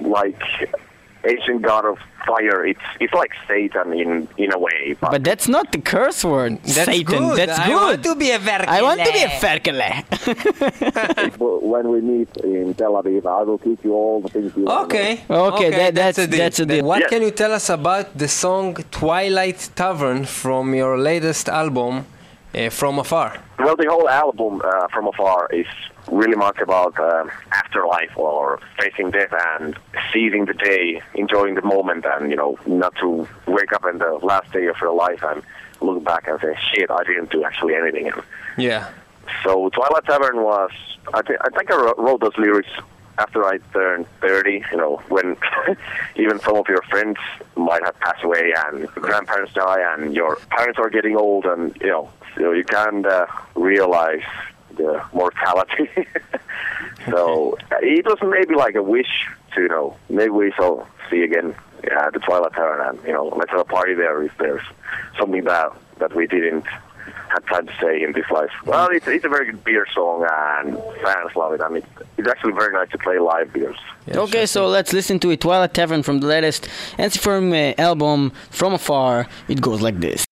[0.02, 0.42] like
[1.28, 2.66] ancient god of fire.
[2.66, 4.96] It's it's like Satan in in a way.
[5.00, 6.62] But, But that's not the curse word.
[6.64, 7.06] That's Satan.
[7.06, 7.38] good.
[7.38, 7.76] That's I good.
[7.76, 8.68] want to be a Verkele.
[8.68, 9.90] I want to be a Verkele.
[11.74, 15.22] when we meet in Tel Aviv, I will teach you all the things you Okay.
[15.30, 16.38] Okay, that- that's- a deal.
[16.40, 16.86] that's a deal.
[16.86, 17.08] What Yeah.
[17.12, 21.94] can you tell us about the song Twilight Tavern from your latest album,
[22.56, 23.32] uh, From Afar?
[23.60, 25.68] Well, the whole album uh, from afar is
[26.12, 29.76] really much about um, afterlife or facing death and
[30.14, 34.20] seizing the day, enjoying the moment, and you know, not to wake up in the
[34.24, 35.42] last day of your life and
[35.82, 38.22] look back and say, "Shit, I didn't do actually anything." And
[38.58, 38.90] Yeah.
[39.44, 40.72] so Twilight Tavern was,
[41.14, 42.70] I, th- I think I wrote, wrote those lyrics
[43.20, 45.36] after I turned 30, you know, when
[46.16, 47.18] even some of your friends
[47.58, 51.88] might have passed away and grandparents die and your parents are getting old and, you
[51.88, 54.24] know, so you can't uh, realize
[54.80, 55.90] the mortality.
[57.10, 61.22] so uh, it was maybe like a wish to, you know, maybe we shall see
[61.22, 61.54] again
[61.96, 64.64] uh, the Twilight Tavern and, you know, let's have a party there if there's
[65.18, 66.66] something that, that we didn't
[67.30, 68.52] had time to say in this life.
[68.66, 71.62] Well, it's, it's a very good beer song, and fans love it.
[71.62, 71.84] I mean,
[72.18, 73.78] it's actually very nice to play live beers.
[74.10, 75.42] okay, so let's listen to it.
[75.42, 79.28] Twilight Tavern from the latest Ensiferum uh, album, From Afar.
[79.48, 80.29] It goes like this.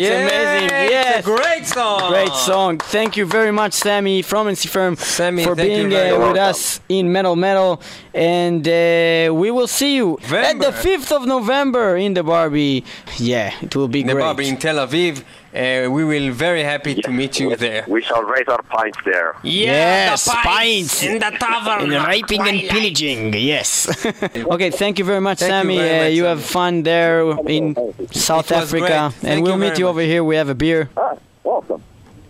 [0.00, 0.70] Yeah, amazing.
[0.70, 1.18] it's Yes.
[1.20, 2.10] a great song.
[2.10, 2.80] Great song.
[2.92, 6.36] Thank you very much, Sami from NC Firm, Sami, for being uh, with much.
[6.36, 7.80] us in Metal Metal.
[8.12, 12.84] And uh, we will see you at the 5th of November in the Barby.
[13.16, 14.20] Yeah, it will be the great.
[14.20, 15.24] Barby in Tel Aviv.
[15.54, 17.86] Uh, we will very happy to meet you there.
[17.88, 19.36] We shall raise our pints there.
[19.42, 21.02] Yes, the pints.
[21.02, 21.94] in the tavern.
[21.94, 24.04] And raping and pillaging, yes.
[24.54, 25.76] okay, thank you very much, Thank you Sami.
[25.78, 26.28] very uh, much, you Sami.
[26.28, 27.74] have fun there in
[28.10, 28.90] South Africa, great.
[28.92, 29.90] and Thank we'll you meet very you much.
[29.92, 30.22] over here.
[30.22, 30.90] We have a beer.
[30.94, 31.82] Ah, awesome.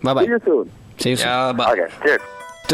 [0.03, 0.23] Bye bye.
[0.25, 0.71] See you soon.
[0.99, 1.27] See you soon.
[1.27, 1.71] Yeah, bye.
[1.71, 2.21] Okay, cheers.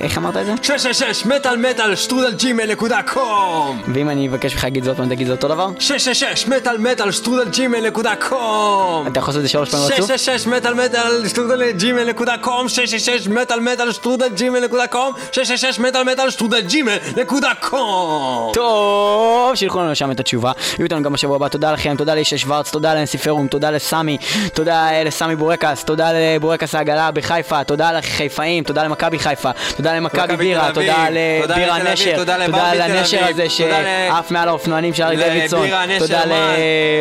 [0.02, 0.54] איך אמרת את זה?
[0.64, 5.34] 666 מטאל מטאל שטרודל ג'ימל נקודה קום ואם אני אבקש ממך להגיד זאת, תגיד זה
[5.34, 5.70] אותו דבר?
[5.80, 10.12] 666 מטאל מטאל שטרודל ג'ימל נקודה קום אתה יכול לעשות את זה שלוש פעמים רצוף?
[10.12, 15.80] 666 מטאל מטאל שטרודל ג'ימל נקודה קום 666 מטאל מטאל שטרודל ג'ימל נקודה קום 666
[15.80, 20.52] מטאל מטאל שטרודל ג'ימל נקודה קום טוב, שילחו לנו שם את התשובה.
[20.78, 24.18] יהיו איתנו גם בשבוע הבא, תודה לכם, תודה לאישה שוורץ, תודה לאנסי פרום, תודה לסמי,
[24.54, 30.24] תודה אה, לסמי בורקס, תודה לבורקס העגלה בחיפה, תודה לחיפאים, תודה למכבי חיפה, תודה למכבי
[30.24, 31.06] מכבי בירה, תודה
[31.42, 35.68] תודה לבירה נשר, תודה תודה לנשר הזה תודה שעף מעל האופנוענים של ארי דוידסון,
[36.00, 36.56] תודה מן.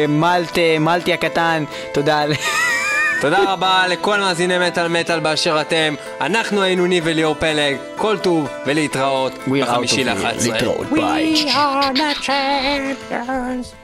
[0.09, 2.33] למלט, מלטי הקטן, תודה ל...
[3.21, 8.49] תודה רבה לכל מאזיני מטאל מטאל באשר אתם אנחנו היינו ניב וליאור פלג כל טוב
[8.67, 10.25] ולהתראות בחמישי of here.
[10.25, 11.35] ל-11 להתראות, ביי.
[11.35, 13.75] We are the champions.